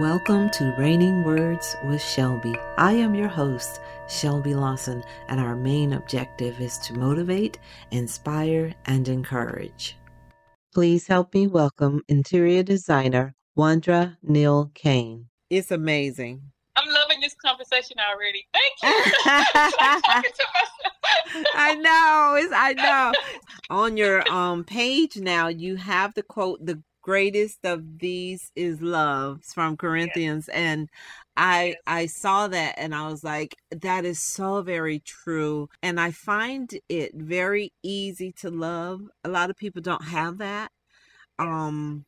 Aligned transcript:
Welcome 0.00 0.48
to 0.52 0.74
Reigning 0.78 1.22
Words 1.22 1.76
with 1.84 2.00
Shelby. 2.00 2.54
I 2.78 2.92
am 2.92 3.14
your 3.14 3.28
host, 3.28 3.78
Shelby 4.08 4.54
Lawson, 4.54 5.04
and 5.28 5.38
our 5.38 5.54
main 5.54 5.92
objective 5.92 6.58
is 6.62 6.78
to 6.78 6.94
motivate, 6.94 7.58
inspire, 7.90 8.72
and 8.86 9.06
encourage. 9.06 9.98
Please 10.72 11.06
help 11.06 11.34
me 11.34 11.46
welcome 11.46 12.00
interior 12.08 12.62
designer 12.62 13.34
Wandra 13.54 14.16
Neal 14.22 14.70
Cain. 14.72 15.26
It's 15.50 15.70
amazing. 15.70 16.40
I'm 16.74 16.88
loving 16.90 17.20
this 17.20 17.34
conversation 17.34 17.98
already. 17.98 18.46
Thank 18.54 18.72
you. 18.82 19.12
I 21.54 21.74
know. 21.74 22.36
It's 22.38 22.52
I 22.56 22.72
know. 22.72 23.12
On 23.70 23.98
your 23.98 24.26
um 24.32 24.64
page 24.64 25.18
now, 25.18 25.48
you 25.48 25.76
have 25.76 26.14
the 26.14 26.22
quote, 26.22 26.64
the 26.64 26.82
greatest 27.02 27.64
of 27.64 27.98
these 27.98 28.50
is 28.54 28.80
love 28.80 29.42
from 29.44 29.76
Corinthians 29.76 30.48
yes. 30.48 30.56
and 30.56 30.88
I 31.36 31.66
yes. 31.66 31.76
I 31.86 32.06
saw 32.06 32.48
that 32.48 32.74
and 32.78 32.94
I 32.94 33.08
was 33.08 33.24
like 33.24 33.56
that 33.70 34.04
is 34.04 34.20
so 34.20 34.62
very 34.62 35.00
true 35.00 35.68
and 35.82 36.00
I 36.00 36.12
find 36.12 36.72
it 36.88 37.14
very 37.14 37.72
easy 37.82 38.32
to 38.40 38.50
love. 38.50 39.02
A 39.24 39.28
lot 39.28 39.50
of 39.50 39.56
people 39.56 39.82
don't 39.82 40.04
have 40.04 40.38
that. 40.38 40.70
Yes. 41.38 41.48
Um 41.48 42.04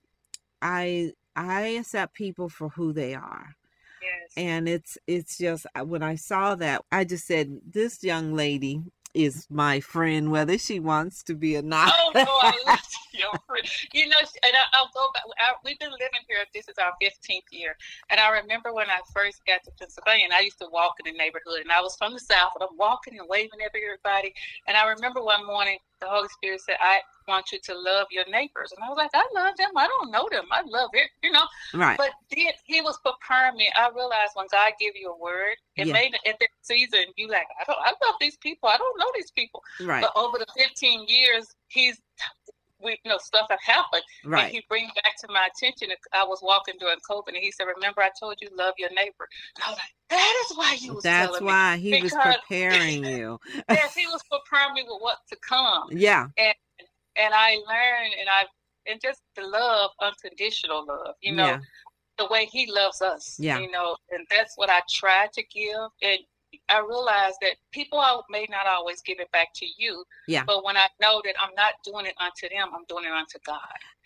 I 0.62 1.12
I 1.36 1.62
accept 1.78 2.14
people 2.14 2.48
for 2.48 2.68
who 2.70 2.92
they 2.92 3.14
are. 3.14 3.56
Yes. 4.02 4.32
And 4.36 4.68
it's 4.68 4.96
it's 5.06 5.38
just 5.38 5.66
when 5.84 6.02
I 6.02 6.14
saw 6.14 6.54
that 6.56 6.82
I 6.92 7.04
just 7.04 7.26
said 7.26 7.58
this 7.66 8.04
young 8.04 8.34
lady 8.34 8.82
is 9.14 9.46
my 9.48 9.80
friend, 9.80 10.30
whether 10.30 10.58
she 10.58 10.80
wants 10.80 11.22
to 11.22 11.34
be 11.34 11.56
or 11.56 11.62
not. 11.62 11.92
oh 11.94 12.10
no, 12.14 12.76
I 13.14 13.26
love 13.26 13.32
your 13.32 13.40
friend. 13.46 13.66
You 13.92 14.08
know, 14.08 14.16
and 14.18 14.54
I, 14.54 14.80
will 14.80 14.90
go 14.94 15.06
back. 15.14 15.22
I, 15.38 15.54
we've 15.64 15.78
been 15.78 15.92
living 15.92 16.24
here. 16.28 16.38
This 16.54 16.68
is 16.68 16.76
our 16.78 16.92
15th 17.02 17.50
year, 17.50 17.76
and 18.10 18.20
I 18.20 18.30
remember 18.30 18.72
when 18.72 18.88
I 18.88 19.00
first 19.12 19.44
got 19.46 19.62
to 19.64 19.70
Pennsylvania, 19.78 20.24
and 20.24 20.34
I 20.34 20.40
used 20.40 20.58
to 20.58 20.68
walk 20.72 20.94
in 21.04 21.12
the 21.12 21.16
neighborhood, 21.16 21.60
and 21.62 21.72
I 21.72 21.80
was 21.80 21.96
from 21.96 22.12
the 22.12 22.20
south, 22.20 22.52
and 22.54 22.66
I'm 22.68 22.76
walking 22.76 23.18
and 23.18 23.28
waving 23.28 23.60
at 23.64 23.70
everybody. 23.74 24.34
And 24.66 24.76
I 24.76 24.88
remember 24.88 25.22
one 25.22 25.46
morning 25.46 25.78
the 26.04 26.10
Holy 26.10 26.28
Spirit 26.28 26.60
said, 26.60 26.76
I 26.80 27.00
want 27.26 27.50
you 27.52 27.58
to 27.58 27.74
love 27.74 28.06
your 28.10 28.28
neighbors. 28.28 28.72
And 28.72 28.84
I 28.84 28.88
was 28.88 28.96
like, 28.96 29.10
I 29.14 29.24
love 29.34 29.56
them. 29.56 29.70
I 29.76 29.86
don't 29.86 30.10
know 30.10 30.28
them. 30.30 30.44
I 30.50 30.62
love 30.66 30.90
it, 30.92 31.08
you 31.22 31.32
know. 31.32 31.44
Right. 31.72 31.96
But 31.96 32.10
then 32.30 32.52
he 32.66 32.80
was 32.80 32.98
preparing 33.04 33.56
me. 33.56 33.70
I 33.76 33.88
realized 33.94 34.32
when 34.34 34.46
God 34.52 34.72
give 34.78 34.94
you 34.94 35.10
a 35.10 35.18
word, 35.18 35.56
it 35.76 35.86
yeah. 35.86 35.92
made 35.92 36.14
at 36.26 36.38
that 36.38 36.48
season 36.62 37.06
you 37.16 37.28
like, 37.28 37.46
I 37.60 37.64
don't 37.64 37.78
I 37.80 37.92
love 38.06 38.16
these 38.20 38.36
people. 38.36 38.68
I 38.68 38.76
don't 38.76 38.98
know 38.98 39.10
these 39.14 39.30
people. 39.30 39.62
Right. 39.80 40.02
But 40.02 40.12
over 40.20 40.38
the 40.38 40.46
15 40.56 41.06
years, 41.08 41.46
he's 41.68 42.00
we 42.84 42.98
you 43.04 43.10
know 43.10 43.18
stuff 43.18 43.46
have 43.50 43.60
happened. 43.62 44.02
Right. 44.24 44.44
and 44.44 44.52
he 44.52 44.62
brings 44.68 44.90
back 45.02 45.16
to 45.20 45.26
my 45.32 45.48
attention 45.54 45.88
i 46.12 46.24
was 46.24 46.40
walking 46.42 46.74
during 46.78 46.96
covid 47.08 47.28
and 47.28 47.36
he 47.38 47.50
said 47.50 47.64
remember 47.64 48.02
i 48.02 48.10
told 48.18 48.36
you 48.40 48.48
love 48.56 48.74
your 48.78 48.90
neighbor. 48.90 49.28
And 49.56 49.64
i 49.66 49.70
was 49.70 49.78
like 49.78 49.94
that 50.10 50.46
is 50.50 50.56
why 50.56 50.76
you 50.80 50.94
was 50.94 51.02
that's 51.02 51.40
why 51.40 51.76
he 51.76 51.90
because, 51.90 52.12
was 52.12 52.36
preparing 52.36 53.04
you. 53.04 53.38
Yes 53.68 53.94
he 53.94 54.06
was 54.06 54.22
preparing 54.30 54.74
me 54.74 54.82
with 54.82 55.00
what 55.00 55.18
to 55.30 55.36
come. 55.36 55.88
Yeah. 55.90 56.26
And 56.38 56.54
and 57.16 57.34
i 57.34 57.52
learned 57.52 58.14
and 58.20 58.28
i 58.28 58.44
and 58.90 59.00
just 59.00 59.22
the 59.36 59.46
love 59.46 59.90
unconditional 60.00 60.84
love 60.86 61.14
you 61.20 61.32
know 61.32 61.46
yeah. 61.46 61.58
the 62.18 62.26
way 62.26 62.46
he 62.46 62.70
loves 62.70 63.00
us 63.00 63.36
yeah. 63.38 63.58
you 63.58 63.70
know 63.70 63.96
and 64.10 64.26
that's 64.30 64.56
what 64.56 64.68
i 64.68 64.80
try 64.90 65.26
to 65.32 65.42
give. 65.52 65.88
And 66.02 66.18
I 66.68 66.80
realize 66.80 67.34
that 67.42 67.56
people 67.72 68.02
may 68.30 68.46
not 68.50 68.66
always 68.66 69.02
give 69.02 69.20
it 69.20 69.30
back 69.32 69.48
to 69.56 69.66
you. 69.76 70.04
Yeah. 70.26 70.44
But 70.46 70.64
when 70.64 70.76
I 70.76 70.86
know 71.00 71.20
that 71.24 71.34
I'm 71.40 71.54
not 71.54 71.74
doing 71.84 72.06
it 72.06 72.14
unto 72.18 72.48
them, 72.48 72.68
I'm 72.74 72.84
doing 72.88 73.04
it 73.04 73.12
unto 73.12 73.38
God. 73.46 73.58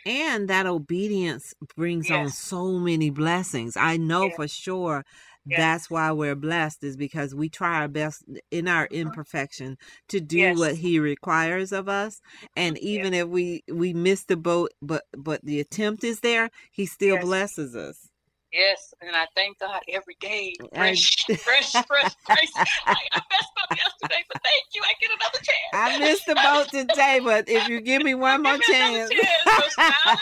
And 0.07 0.49
that 0.49 0.67
obedience 0.67 1.55
brings 1.77 2.09
yes. 2.09 2.19
on 2.19 2.31
so 2.31 2.79
many 2.79 3.11
blessings. 3.11 3.77
I 3.77 3.97
know 3.97 4.25
yes. 4.25 4.37
for 4.37 4.49
sure 4.49 5.05
yes. 5.49 5.59
that's 5.59 5.91
why 5.91 6.13
we're 6.13 6.35
blessed 6.35 6.85
is 6.85 6.97
because 6.97 7.35
we 7.35 7.49
try 7.49 7.81
our 7.81 7.89
best 7.89 8.25
in 8.51 8.69
our 8.69 8.87
mm-hmm. 8.87 9.09
imperfection 9.09 9.79
to 10.09 10.21
do 10.21 10.55
what 10.55 10.77
he 10.77 10.99
requires 10.99 11.73
of 11.73 11.89
us 11.89 12.21
and 12.57 12.79
even 12.79 13.15
if 13.15 13.27
we 13.27 13.63
we 13.73 13.93
miss 13.93 14.25
the 14.25 14.37
boat 14.37 14.71
but 14.83 15.05
but 15.17 15.45
the 15.45 15.61
attempt 15.61 16.05
is 16.05 16.21
there 16.21 16.51
he 16.71 16.87
still 16.87 17.19
blesses 17.19 17.75
us 17.75 18.08
Yes, 18.53 18.95
and 19.01 19.15
I 19.15 19.27
thank 19.37 19.59
God 19.59 19.81
every 19.89 20.17
day. 20.21 20.55
Fresh, 20.75 21.27
fresh, 21.27 21.73
fresh, 21.73 22.13
fresh. 22.25 22.49
I, 22.87 22.95
I 23.13 23.21
messed 23.31 23.53
up 23.63 23.77
yesterday, 23.77 24.25
but 24.29 24.43
thank 24.43 24.65
you. 24.75 24.83
I 24.83 24.93
get 25.01 25.11
another 25.11 25.39
chance. 25.39 25.69
I 25.75 25.99
missed 25.99 26.27
the 26.27 26.35
boat 26.35 26.69
today, 26.71 27.21
but 27.23 27.49
if 27.49 27.69
you 27.69 27.81
give 27.81 28.03
me 28.03 28.15
one 28.15 28.43
more 28.45 28.57
chance, 28.57 29.11
chance 29.11 29.69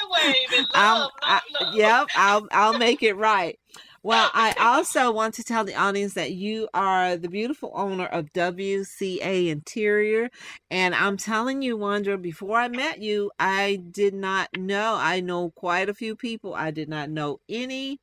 love, 0.75 1.10
I, 1.22 1.41
yep, 1.75 2.09
I'll 2.16 2.48
I'll 2.50 2.78
make 2.78 3.03
it 3.03 3.15
right. 3.15 3.59
Well, 4.03 4.31
I 4.34 4.54
also 4.59 5.12
want 5.12 5.34
to 5.34 5.44
tell 5.44 5.65
the 5.65 5.75
audience 5.75 6.15
that 6.15 6.32
you 6.32 6.69
are 6.75 7.16
the 7.16 7.28
beautiful 7.28 7.72
owner 7.75 8.06
of 8.06 8.32
WCA 8.32 9.48
Interior. 9.48 10.31
And 10.70 10.94
I'm 10.94 11.16
telling 11.16 11.62
you, 11.62 11.76
Wandra, 11.76 12.20
before 12.20 12.59
I 12.59 12.69
met 12.69 13.00
you, 13.00 13.31
I 13.38 13.82
did 13.91 14.15
not 14.15 14.48
know. 14.56 14.97
I 14.98 15.20
know 15.20 15.50
quite 15.50 15.88
a 15.88 15.94
few 15.94 16.16
people. 16.16 16.54
I 16.54 16.70
did 16.70 16.88
not 16.88 17.10
know 17.10 17.41
any 17.48 18.00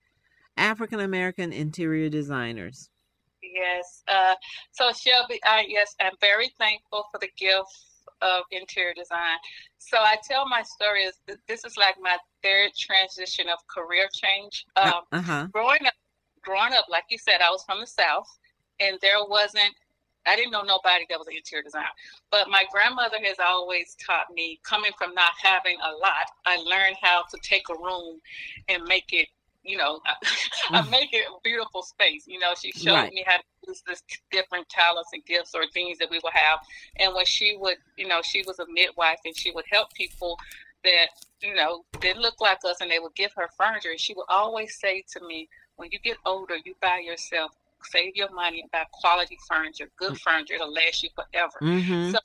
African 0.57 0.99
American 0.99 1.51
interior 1.51 2.09
designers. 2.09 2.89
Yes. 3.41 4.03
Uh, 4.07 4.35
so 4.71 4.91
Shelby, 4.91 5.39
I 5.45 5.65
yes, 5.67 5.95
I'm 6.01 6.13
very 6.21 6.49
thankful 6.57 7.05
for 7.11 7.19
the 7.19 7.29
gift 7.37 7.69
of 8.21 8.43
interior 8.51 8.93
design. 8.93 9.37
So 9.77 9.97
I 9.97 10.15
tell 10.27 10.47
my 10.47 10.63
story 10.63 11.03
is 11.03 11.15
this 11.47 11.65
is 11.65 11.77
like 11.77 11.95
my 12.01 12.17
third 12.41 12.71
transition 12.77 13.47
of 13.49 13.59
career 13.67 14.07
change. 14.13 14.65
Uh, 14.75 14.91
um, 14.95 15.03
uh-huh. 15.11 15.47
Growing 15.51 15.85
up, 15.85 15.93
growing 16.41 16.73
up, 16.73 16.85
like 16.89 17.03
you 17.09 17.17
said, 17.17 17.41
I 17.41 17.49
was 17.49 17.63
from 17.63 17.79
the 17.81 17.87
South, 17.87 18.27
and 18.79 18.97
there 19.01 19.23
wasn't. 19.27 19.73
I 20.25 20.37
didn't 20.37 20.51
know 20.51 20.61
nobody 20.61 21.05
that 21.09 21.19
was 21.19 21.27
an 21.27 21.35
interior 21.35 21.63
designer, 21.63 21.85
but 22.31 22.49
my 22.49 22.63
grandmother 22.71 23.17
has 23.25 23.37
always 23.43 23.97
taught 24.05 24.33
me. 24.33 24.57
Coming 24.63 24.91
from 24.97 25.13
not 25.13 25.33
having 25.41 25.75
a 25.83 25.91
lot, 25.97 26.31
I 26.45 26.55
learned 26.57 26.95
how 27.01 27.23
to 27.29 27.37
take 27.43 27.67
a 27.69 27.73
room 27.73 28.21
and 28.69 28.83
make 28.83 29.11
it 29.11 29.27
you 29.63 29.77
know, 29.77 29.99
I, 30.05 30.13
I 30.77 30.81
mm. 30.81 30.91
make 30.91 31.13
it 31.13 31.25
a 31.27 31.39
beautiful 31.43 31.81
space. 31.81 32.25
You 32.27 32.39
know, 32.39 32.53
she 32.59 32.71
showed 32.71 32.93
right. 32.93 33.13
me 33.13 33.23
how 33.25 33.37
to 33.37 33.43
use 33.67 33.83
this 33.87 34.03
different 34.31 34.67
talents 34.69 35.09
and 35.13 35.23
gifts 35.25 35.53
or 35.55 35.65
things 35.73 35.97
that 35.99 36.09
we 36.09 36.19
will 36.23 36.31
have. 36.33 36.59
And 36.97 37.13
when 37.13 37.25
she 37.25 37.57
would, 37.57 37.77
you 37.97 38.07
know, 38.07 38.21
she 38.21 38.43
was 38.45 38.59
a 38.59 38.65
midwife 38.69 39.19
and 39.25 39.35
she 39.35 39.51
would 39.51 39.65
help 39.71 39.93
people 39.93 40.37
that, 40.83 41.07
you 41.41 41.55
know, 41.55 41.83
didn't 42.01 42.21
look 42.21 42.41
like 42.41 42.59
us 42.65 42.81
and 42.81 42.91
they 42.91 42.99
would 42.99 43.15
give 43.15 43.31
her 43.35 43.47
furniture. 43.57 43.91
And 43.91 43.99
she 43.99 44.13
would 44.13 44.25
always 44.29 44.79
say 44.79 45.03
to 45.13 45.25
me, 45.25 45.47
when 45.77 45.89
you 45.91 45.99
get 45.99 46.17
older, 46.25 46.55
you 46.65 46.75
buy 46.81 46.99
yourself, 46.99 47.51
save 47.83 48.15
your 48.15 48.31
money 48.31 48.61
and 48.61 48.71
buy 48.71 48.85
quality 48.91 49.37
furniture, 49.47 49.89
good 49.97 50.13
mm. 50.13 50.19
furniture. 50.19 50.55
It'll 50.55 50.73
last 50.73 51.03
you 51.03 51.09
forever. 51.15 51.57
Mm-hmm. 51.61 52.11
So 52.11 52.19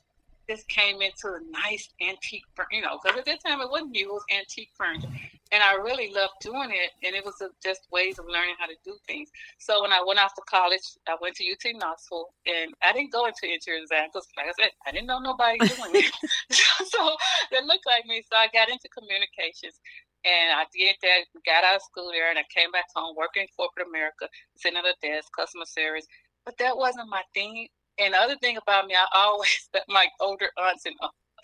this 0.47 0.63
came 0.63 1.01
into 1.01 1.27
a 1.27 1.39
nice 1.51 1.89
antique, 2.01 2.43
you 2.71 2.81
know, 2.81 2.99
because 3.01 3.19
at 3.19 3.25
that 3.25 3.39
time 3.45 3.61
it 3.61 3.69
wasn't 3.69 3.91
new, 3.91 4.09
it 4.09 4.11
was 4.11 4.23
antique 4.35 4.71
furniture. 4.75 5.07
And 5.51 5.63
I 5.63 5.73
really 5.81 6.13
loved 6.13 6.37
doing 6.41 6.69
it. 6.69 6.91
And 7.01 7.15
it 7.15 7.25
was 7.25 7.41
just 7.63 7.87
ways 7.91 8.19
of 8.19 8.25
learning 8.29 8.55
how 8.59 8.67
to 8.67 8.77
do 8.85 8.95
things. 9.07 9.29
So 9.57 9.81
when 9.81 9.91
I 9.91 10.03
went 10.05 10.19
off 10.19 10.35
to 10.35 10.41
college, 10.45 10.85
I 11.07 11.15
went 11.21 11.35
to 11.37 11.45
UT 11.49 11.65
Knoxville 11.73 12.29
and 12.45 12.73
I 12.83 12.93
didn't 12.93 13.11
go 13.11 13.25
into 13.25 13.49
interior 13.49 13.81
design 13.81 14.09
because, 14.13 14.27
like 14.37 14.45
I 14.45 14.53
said, 14.61 14.71
I 14.85 14.91
didn't 14.91 15.07
know 15.07 15.19
nobody 15.19 15.57
doing 15.57 16.05
it. 16.05 16.13
so 16.93 17.17
they 17.51 17.61
looked 17.65 17.87
like 17.87 18.05
me. 18.05 18.21
So 18.29 18.37
I 18.37 18.47
got 18.53 18.69
into 18.69 18.89
communications. 18.89 19.81
And 20.25 20.51
I 20.51 20.65
did 20.75 20.95
that, 21.01 21.31
got 21.45 21.63
out 21.63 21.77
of 21.77 21.81
school 21.81 22.11
there, 22.11 22.29
and 22.29 22.37
I 22.37 22.43
came 22.53 22.71
back 22.71 22.91
home 22.93 23.15
working 23.15 23.43
in 23.43 23.47
corporate 23.55 23.87
America, 23.87 24.27
sitting 24.57 24.77
at 24.77 24.83
a 24.83 24.93
desk, 25.01 25.29
customer 25.31 25.63
service. 25.65 26.05
But 26.45 26.57
that 26.57 26.75
wasn't 26.75 27.09
my 27.09 27.23
thing. 27.33 27.69
And 27.97 28.13
the 28.13 28.19
other 28.19 28.35
thing 28.37 28.57
about 28.57 28.87
me, 28.87 28.95
I 28.95 29.05
always, 29.15 29.69
my 29.87 30.07
older 30.19 30.51
aunts 30.57 30.85
and 30.85 30.95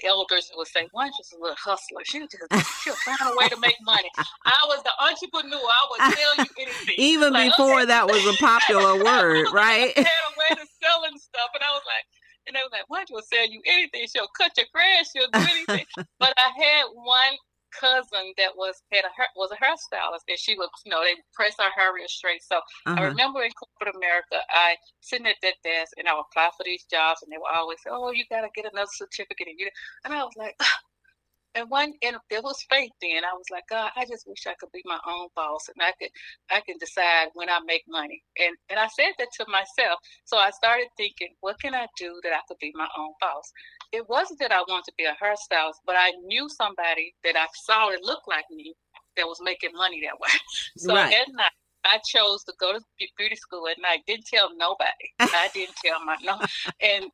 elders 0.04 0.52
would 0.56 0.68
say, 0.68 0.88
"One's 0.94 1.16
just 1.18 1.34
a 1.34 1.38
little 1.38 1.56
hustler. 1.56 2.02
She 2.04 2.20
just 2.20 2.38
she'll 2.84 2.96
find 3.06 3.20
a 3.22 3.36
way 3.36 3.48
to 3.50 3.60
make 3.60 3.76
money." 3.84 4.10
I 4.46 4.66
was 4.68 4.84
the 4.84 4.94
entrepreneur. 5.00 5.58
I 5.58 5.88
would 5.90 6.16
tell 6.16 6.36
you 6.46 6.52
anything. 6.60 6.96
Even 6.98 7.34
like, 7.34 7.52
before 7.52 7.82
okay. 7.82 7.86
that 7.86 8.08
was 8.08 8.26
a 8.26 8.38
popular 8.38 9.04
word, 9.04 9.52
right? 9.52 9.94
I 9.96 10.02
had 10.02 10.06
a 10.06 10.34
way 10.38 10.50
to 10.56 10.68
selling 10.82 11.18
stuff, 11.18 11.50
and 11.54 11.64
I 11.64 11.72
was 11.72 11.84
like, 11.86 12.06
and 12.48 12.56
they 12.56 12.62
were 12.62 12.72
like, 12.72 12.90
"One's 12.90 13.12
will 13.12 13.24
sell 13.24 13.48
you 13.48 13.62
anything. 13.66 14.08
She'll 14.12 14.32
cut 14.38 14.52
your 14.58 14.68
grass. 14.74 15.12
She'll 15.16 15.32
do 15.32 15.40
anything." 15.40 15.86
but 16.20 16.34
I 16.38 16.50
had 16.56 16.86
one 16.94 17.36
cousin 17.86 18.34
that 18.38 18.58
was 18.58 18.82
had 18.92 19.06
a 19.06 19.12
was 19.36 19.52
a 19.54 19.62
hairstylist, 19.62 20.26
and 20.28 20.40
she 20.40 20.58
would, 20.58 20.70
you 20.86 20.92
know, 20.92 21.04
they 21.04 21.16
press 21.34 21.56
her 21.60 21.70
hair 21.78 21.94
real 21.94 22.08
straight. 22.08 22.42
So 22.42 22.58
uh-huh. 22.58 22.98
I 22.98 23.04
remember 23.06 23.44
in 23.44 23.52
corporate 23.54 23.96
America, 23.96 24.42
I 24.50 24.76
sitting 25.02 25.28
at 25.28 25.38
that 25.44 25.62
desk 25.64 25.94
and 25.98 26.08
I 26.08 26.14
would 26.14 26.26
apply 26.32 26.50
for 26.58 26.64
these 26.66 26.86
jobs, 26.90 27.22
and 27.22 27.32
they 27.32 27.38
would 27.38 27.54
always 27.54 27.78
say, 27.84 27.92
"Oh, 27.94 28.12
you 28.12 28.26
gotta 28.30 28.50
get 28.56 28.66
another 28.72 28.90
certificate," 28.92 29.48
and, 29.48 29.60
you 29.60 29.70
and 30.04 30.14
I 30.14 30.24
was 30.24 30.34
like. 30.38 30.56
And 31.56 31.70
one 31.70 31.94
and 32.02 32.18
there 32.30 32.42
was 32.42 32.64
faith 32.70 32.92
then 33.02 33.24
i 33.24 33.34
was 33.34 33.46
like 33.52 33.64
god 33.70 33.90
i 33.96 34.06
just 34.06 34.28
wish 34.28 34.46
i 34.48 34.54
could 34.60 34.72
be 34.72 34.82
my 34.86 35.00
own 35.08 35.28
boss 35.36 35.68
and 35.70 35.82
i 35.82 35.92
could 36.00 36.12
i 36.52 36.62
can 36.62 36.78
decide 36.80 37.28
when 37.34 37.50
i 37.50 37.60
make 37.66 37.84
money 37.88 38.22
and 38.38 38.56
and 38.70 38.80
i 38.80 38.88
said 38.88 39.12
that 39.18 39.28
to 39.34 39.46
myself 39.50 40.00
so 40.26 40.38
i 40.38 40.50
started 40.52 40.88
thinking 40.98 41.30
what 41.42 41.60
can 41.60 41.74
i 41.74 41.88
do 41.98 42.20
that 42.24 42.34
i 42.34 42.40
could 42.48 42.58
be 42.60 42.72
my 42.76 42.88
own 42.98 43.12
boss 43.20 43.52
it 43.92 44.08
wasn't 44.10 44.40
that 44.40 44.52
i 44.52 44.60
wanted 44.68 44.86
to 44.86 44.94
be 44.98 45.06
a 45.06 45.16
hairstylist 45.24 45.80
but 45.86 45.96
i 45.98 46.12
knew 46.26 46.48
somebody 46.50 47.14
that 47.24 47.36
i 47.36 47.48
saw 47.54 47.90
that 47.90 48.04
looked 48.04 48.28
like 48.28 48.46
me 48.52 48.74
that 49.16 49.26
was 49.26 49.40
making 49.44 49.72
money 49.74 50.02
that 50.02 50.20
way 50.20 50.30
so 50.78 50.94
right. 50.94 51.14
at 51.14 51.28
night 51.34 51.52
I 51.86 52.00
chose 52.04 52.44
to 52.46 52.54
go 52.60 52.74
to 52.74 52.82
beauty 53.16 53.36
school 53.36 53.68
at 53.68 53.78
night. 53.80 54.00
Didn't 54.08 54.26
tell 54.26 54.50
nobody. 54.58 54.90
I 55.20 55.50
didn't 55.54 55.76
tell 55.86 56.04
my 56.04 56.18
no. 56.24 56.40
And 56.82 57.12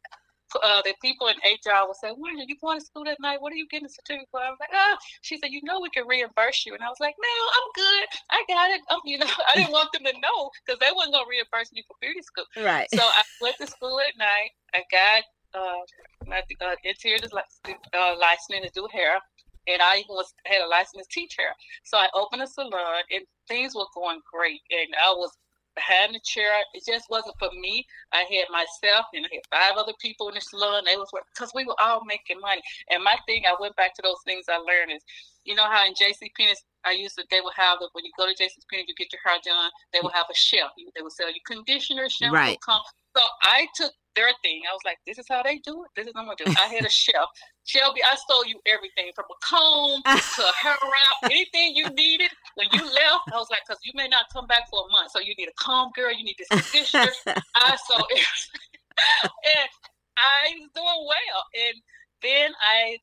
uh, 0.60 0.82
the 0.84 0.94
people 1.02 1.28
in 1.28 1.36
HR 1.46 1.88
would 1.88 1.96
say, 1.98 2.12
"Why 2.12 2.30
are 2.32 2.44
you 2.44 2.56
going 2.60 2.80
to 2.80 2.86
school 2.86 3.08
at 3.08 3.20
night? 3.20 3.42
What 3.42 3.54
are 3.54 3.56
you 3.56 3.68
getting 3.68 3.86
a 3.86 3.90
certificate 3.90 4.30
for?" 4.32 4.42
I 4.42 4.50
was 4.50 4.60
like, 4.60 4.74
"Oh," 4.74 4.98
she 5.22 5.38
said, 5.38 5.52
"You 5.52 5.62
know, 5.64 5.80
we 5.80 5.90
can 5.90 6.08
reimburse 6.08 6.66
you." 6.66 6.74
And 6.74 6.84
I 6.84 6.90
was 6.90 7.00
like, 7.00 7.16
"No, 7.20 7.36
I'm 7.56 7.70
good. 7.76 8.06
I 8.30 8.44
got 8.48 8.70
it." 8.72 8.82
Um, 8.90 9.02
you 9.06 9.18
know, 9.18 9.28
I 9.54 9.56
didn't 9.56 9.72
want 9.72 9.92
them 9.94 10.04
to 10.06 10.14
know 10.14 10.52
because 10.66 10.80
they 10.80 10.92
wasn't 10.94 11.14
going 11.14 11.26
to 11.26 11.30
reimburse 11.30 11.72
me 11.74 11.84
for 11.88 11.96
beauty 12.02 12.22
school. 12.22 12.46
Right. 12.58 12.88
So 12.94 13.02
I 13.02 13.24
went 13.40 13.58
to 13.58 13.68
school 13.68 14.00
at 14.00 14.18
night. 14.18 14.52
I 14.74 14.84
got 14.92 15.24
uh, 15.54 15.84
my 16.28 16.44
uh, 16.62 16.76
interior 16.84 17.20
uh, 17.24 18.16
license 18.18 18.66
to 18.66 18.72
do 18.74 18.88
hair 18.92 19.20
and 19.68 19.82
I 19.82 19.98
even 19.98 20.16
was 20.16 20.34
had 20.46 20.62
a 20.62 20.68
license 20.68 21.06
to 21.06 21.14
teach 21.14 21.36
hair. 21.38 21.54
So 21.84 21.98
I 21.98 22.08
opened 22.16 22.42
a 22.42 22.48
salon, 22.48 23.04
and 23.12 23.24
things 23.48 23.76
were 23.76 23.86
going 23.94 24.22
great. 24.32 24.62
And 24.72 24.90
I 24.98 25.12
was 25.12 25.32
behind 25.76 26.16
the 26.16 26.20
chair. 26.24 26.52
It 26.74 26.84
just 26.86 27.10
wasn't 27.10 27.38
for 27.40 27.50
me. 27.60 27.86
I 28.14 28.26
had 28.30 28.48
myself, 28.52 29.06
and 29.14 29.26
I 29.26 29.30
had 29.36 29.48
five 29.52 29.78
other 29.78 29.94
people 30.00 30.30
in 30.30 30.36
the 30.36 30.42
salon. 30.42 30.84
They 30.86 30.98
was 30.98 31.10
because 31.34 31.52
we 31.54 31.66
were 31.66 31.80
all 31.80 32.04
making 32.06 32.40
money. 32.40 32.62
And 32.90 33.04
my 33.04 33.16
thing, 33.26 33.44
I 33.46 33.56
went 33.60 33.76
back 33.76 33.96
to 33.96 34.02
those 34.02 34.22
things 34.26 34.46
I 34.50 34.58
learned 34.58 34.92
is, 34.96 35.04
you 35.44 35.56
know 35.56 35.66
how 35.66 35.86
in 35.86 35.94
JC 35.94 36.30
Penney's, 36.38 36.62
I 36.86 36.92
used 36.92 37.16
to, 37.18 37.24
they 37.32 37.42
would 37.42 37.54
have 37.56 37.80
the, 37.80 37.90
when 37.94 38.06
you 38.06 38.12
go 38.18 38.26
to 38.26 38.34
JC 38.34 38.62
Penney, 38.70 38.86
you 38.88 38.96
get 38.96 39.12
your 39.12 39.22
hair 39.26 39.40
done, 39.44 39.72
they 39.94 40.00
would 40.04 40.14
have 40.14 40.28
a 40.30 40.36
shelf. 40.36 40.72
They 40.78 41.02
would 41.02 41.12
sell 41.12 41.30
you 41.30 41.42
conditioner, 41.46 42.10
shampoo, 42.10 42.36
right. 42.36 42.62
comb. 42.62 42.82
So 43.16 43.24
I 43.44 43.68
took 43.76 43.92
their 44.16 44.32
thing. 44.44 44.62
I 44.70 44.74
was 44.74 44.82
like, 44.86 44.98
this 45.06 45.18
is 45.18 45.26
how 45.30 45.44
they 45.44 45.58
do 45.60 45.84
it. 45.84 45.90
This 45.96 46.08
is 46.08 46.14
what 46.14 46.22
I'm 46.22 46.28
gonna 46.28 46.44
do. 46.44 46.54
I 46.60 46.68
had 46.68 46.86
a 46.86 46.90
shelf. 46.90 47.30
Shelby, 47.64 48.02
I 48.04 48.16
sold 48.28 48.48
you 48.48 48.60
everything 48.66 49.12
from 49.16 49.26
a 49.30 49.38
comb 49.46 50.02
to 50.06 50.42
a 50.42 50.54
hair 50.62 50.78
wrap, 50.82 51.32
anything 51.32 51.76
you 51.76 51.90
needed. 51.90 52.32
When 52.56 52.68
you 52.74 52.84
left, 52.84 53.32
I 53.32 53.38
was 53.38 53.48
like, 53.50 53.62
because 53.68 53.82
you 53.84 53.92
may 53.96 54.08
not 54.08 54.26
come 54.34 54.48
back 54.48 54.70
for 54.70 54.86
a 54.88 54.92
month, 54.92 55.12
so 55.12 55.20
you 55.20 55.34
need 55.38 55.48
a 55.48 55.58
comb, 55.60 55.92
girl. 55.96 56.12
You 56.12 56.24
need 56.24 56.36
this 56.38 56.50
conditioner. 56.50 57.12
I 57.56 57.78
sold 57.88 58.08
everything, 58.12 58.72
and 59.58 59.70
I 60.18 60.56
was 60.60 60.70
doing 60.74 61.02
well. 61.08 61.42
And 61.56 61.76
then 62.22 62.52
I 62.62 62.98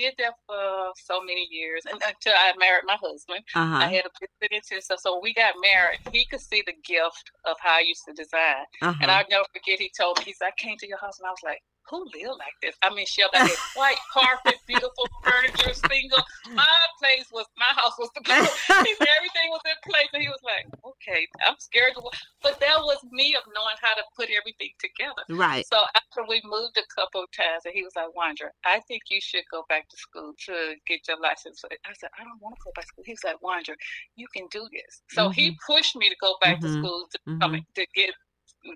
did 0.00 0.14
that 0.18 0.34
for 0.46 0.92
so 0.96 1.20
many 1.20 1.46
years, 1.50 1.82
and 1.90 2.00
until 2.06 2.32
I 2.36 2.52
married 2.58 2.84
my 2.86 2.96
husband, 3.00 3.44
uh-huh. 3.54 3.76
I 3.76 3.86
had 3.86 4.04
a 4.06 4.48
business 4.48 4.86
so 4.86 4.96
so 4.96 5.20
we 5.22 5.34
got 5.34 5.54
married. 5.60 6.00
He 6.12 6.24
could 6.24 6.40
see 6.40 6.62
the 6.64 6.74
gift 6.84 7.30
of 7.44 7.56
how 7.60 7.76
I 7.76 7.84
used 7.86 8.04
to 8.06 8.12
design, 8.12 8.66
uh-huh. 8.82 8.94
and 9.00 9.10
I'll 9.10 9.24
never 9.30 9.44
forget. 9.52 9.78
He 9.78 9.90
told 9.96 10.18
me, 10.18 10.24
he 10.24 10.32
said, 10.32 10.48
"I 10.48 10.56
came 10.56 10.76
to 10.78 10.88
your 10.88 10.98
house," 10.98 11.18
and 11.18 11.26
I 11.26 11.30
was 11.30 11.44
like, 11.44 11.62
who 11.90 12.06
live 12.14 12.38
like 12.38 12.54
this? 12.62 12.74
I 12.82 12.94
mean, 12.94 13.06
Shelby 13.06 13.38
had 13.38 13.50
white 13.74 13.98
carpet, 14.12 14.56
beautiful 14.66 15.08
furniture, 15.22 15.74
single. 15.74 16.22
My 16.54 16.78
place 16.98 17.26
was, 17.32 17.46
my 17.58 17.72
house 17.74 17.98
was 17.98 18.10
the 18.14 18.20
place. 18.26 18.48
everything 18.70 19.48
was 19.50 19.60
in 19.66 19.76
place. 19.90 20.08
And 20.14 20.22
he 20.22 20.28
was 20.28 20.40
like, 20.46 20.70
okay, 20.86 21.26
I'm 21.46 21.58
scared 21.58 21.94
to, 21.94 22.02
but 22.42 22.60
that 22.60 22.78
was 22.80 22.98
me 23.10 23.34
of 23.34 23.42
knowing 23.52 23.76
how 23.82 23.94
to 23.94 24.04
put 24.16 24.28
everything 24.30 24.70
together. 24.78 25.26
Right. 25.28 25.66
So 25.66 25.82
after 25.94 26.22
we 26.28 26.40
moved 26.44 26.78
a 26.78 26.86
couple 26.94 27.22
of 27.22 27.30
times, 27.32 27.66
and 27.66 27.74
he 27.74 27.82
was 27.82 27.92
like, 27.96 28.14
Wandra, 28.14 28.50
I 28.64 28.80
think 28.86 29.02
you 29.10 29.20
should 29.20 29.44
go 29.50 29.64
back 29.68 29.88
to 29.88 29.96
school 29.96 30.32
to 30.46 30.74
get 30.86 31.06
your 31.08 31.18
license. 31.20 31.62
I 31.66 31.92
said, 31.98 32.10
I 32.18 32.24
don't 32.24 32.40
want 32.40 32.56
to 32.56 32.62
go 32.64 32.72
back 32.74 32.86
to 32.86 32.88
school. 32.94 33.04
He 33.04 33.18
was 33.18 33.24
like, 33.24 33.40
Wandra, 33.42 33.74
you 34.16 34.26
can 34.34 34.46
do 34.50 34.66
this. 34.72 35.02
So 35.10 35.28
mm-hmm. 35.28 35.32
he 35.32 35.58
pushed 35.66 35.96
me 35.96 36.08
to 36.08 36.16
go 36.20 36.36
back 36.40 36.60
mm-hmm. 36.60 36.74
to 36.74 36.78
school 36.78 37.06
to, 37.10 37.18
mm-hmm. 37.28 37.56
to 37.74 37.86
get 37.94 38.10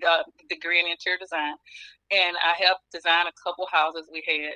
uh, 0.07 0.23
degree 0.49 0.79
in 0.79 0.87
interior 0.87 1.17
design, 1.17 1.55
and 2.11 2.35
I 2.37 2.61
helped 2.61 2.83
design 2.91 3.27
a 3.27 3.33
couple 3.43 3.67
houses 3.71 4.09
we 4.11 4.23
had, 4.27 4.55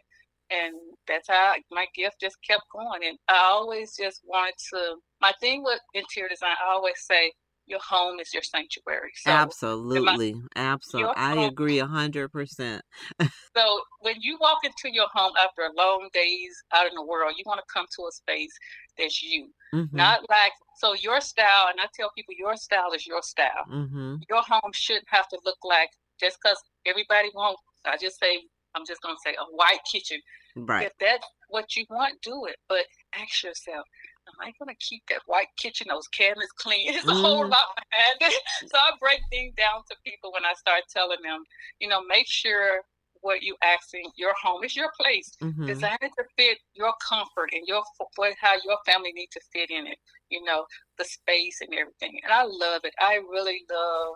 and 0.52 0.76
that's 1.08 1.28
how 1.28 1.56
my 1.72 1.86
gift 1.96 2.18
just 2.22 2.38
kept 2.48 2.64
going. 2.72 3.02
And 3.06 3.18
I 3.28 3.50
always 3.52 3.96
just 3.98 4.22
wanted 4.26 4.56
to. 4.74 4.96
My 5.22 5.34
thing 5.42 5.64
with 5.64 5.80
interior 5.94 6.30
design, 6.30 6.56
I 6.64 6.74
always 6.74 6.96
say 6.98 7.34
your 7.70 7.80
home 7.88 8.20
is 8.20 8.34
your 8.34 8.44
sanctuary. 8.44 9.12
So 9.16 9.32
absolutely, 9.32 10.36
absolutely, 10.56 11.14
I 11.16 11.44
agree 11.44 11.80
a 11.80 11.86
hundred 11.86 12.30
percent. 12.30 12.82
So 13.58 13.82
when 14.02 14.16
you 14.22 14.38
walk 14.40 14.60
into 14.64 14.94
your 14.94 15.08
home 15.14 15.34
after 15.44 15.64
long 15.76 16.08
days 16.14 16.56
out 16.72 16.88
in 16.88 16.96
the 16.96 17.04
world, 17.04 17.34
you 17.36 17.44
want 17.46 17.60
to 17.60 17.74
come 17.74 17.86
to 17.98 18.04
a 18.08 18.12
space 18.12 18.54
that's 18.98 19.22
you, 19.22 19.50
mm-hmm. 19.74 19.98
not 19.98 20.22
like 20.30 20.54
so 20.78 20.94
your 20.94 21.20
style. 21.20 21.68
And 21.70 21.82
I 21.82 21.86
tell 21.94 22.12
people 22.16 22.36
your 22.38 22.56
style 22.56 22.94
is 22.94 23.06
your 23.06 23.22
style. 23.22 23.66
Mm-hmm. 23.70 24.16
Your 24.30 24.44
home 24.44 24.72
shouldn't 24.74 25.08
have 25.10 25.28
to 25.30 25.40
look 25.46 25.58
like 25.66 25.90
just 26.20 26.38
because 26.42 26.62
everybody 26.86 27.30
won't. 27.34 27.58
I 27.86 27.98
just 27.98 28.20
say 28.20 28.42
I'm 28.76 28.86
just 28.88 29.02
gonna 29.02 29.18
say 29.24 29.32
a 29.32 29.46
white 29.56 29.82
kitchen. 29.90 30.20
Right. 30.56 30.88
If 30.88 30.94
that's 31.00 31.28
what 31.50 31.76
you 31.76 31.86
want, 31.90 32.22
do 32.22 32.46
it. 32.46 32.56
But 32.68 32.86
ask 33.16 33.44
yourself, 33.44 33.86
am 34.28 34.48
I 34.48 34.54
going 34.60 34.74
to 34.74 34.86
keep 34.86 35.04
that 35.10 35.22
white 35.26 35.50
kitchen, 35.58 35.88
those 35.90 36.08
cabinets 36.08 36.52
clean? 36.58 36.90
It's 36.94 37.06
a 37.06 37.12
mm. 37.12 37.22
whole 37.22 37.48
lot 37.48 37.70
behind 37.78 38.34
it. 38.34 38.42
So 38.62 38.78
I 38.78 38.92
break 39.00 39.20
things 39.30 39.54
down 39.56 39.82
to 39.90 39.96
people 40.06 40.32
when 40.34 40.46
I 40.46 40.54
start 40.54 40.84
telling 40.94 41.22
them, 41.24 41.44
you 41.80 41.88
know, 41.88 42.02
make 42.04 42.28
sure 42.28 42.82
what 43.22 43.42
you 43.42 43.56
asking 43.64 44.10
your 44.16 44.34
home 44.42 44.64
is 44.64 44.76
your 44.76 44.92
place. 45.00 45.32
Mm-hmm. 45.42 45.66
Design 45.66 45.98
it 46.02 46.12
to 46.18 46.24
fit 46.38 46.58
your 46.74 46.94
comfort 47.08 47.50
and 47.52 47.68
your 47.68 47.84
what 48.16 48.34
how 48.40 48.56
your 48.66 48.78
family 48.86 49.12
need 49.14 49.30
to 49.34 49.42
fit 49.52 49.70
in 49.70 49.88
it. 49.88 49.98
You 50.30 50.44
know, 50.44 50.66
the 50.98 51.06
space 51.06 51.60
and 51.62 51.74
everything. 51.74 52.20
And 52.24 52.32
I 52.32 52.44
love 52.44 52.82
it. 52.84 52.94
I 53.00 53.16
really 53.16 53.64
love. 53.70 54.16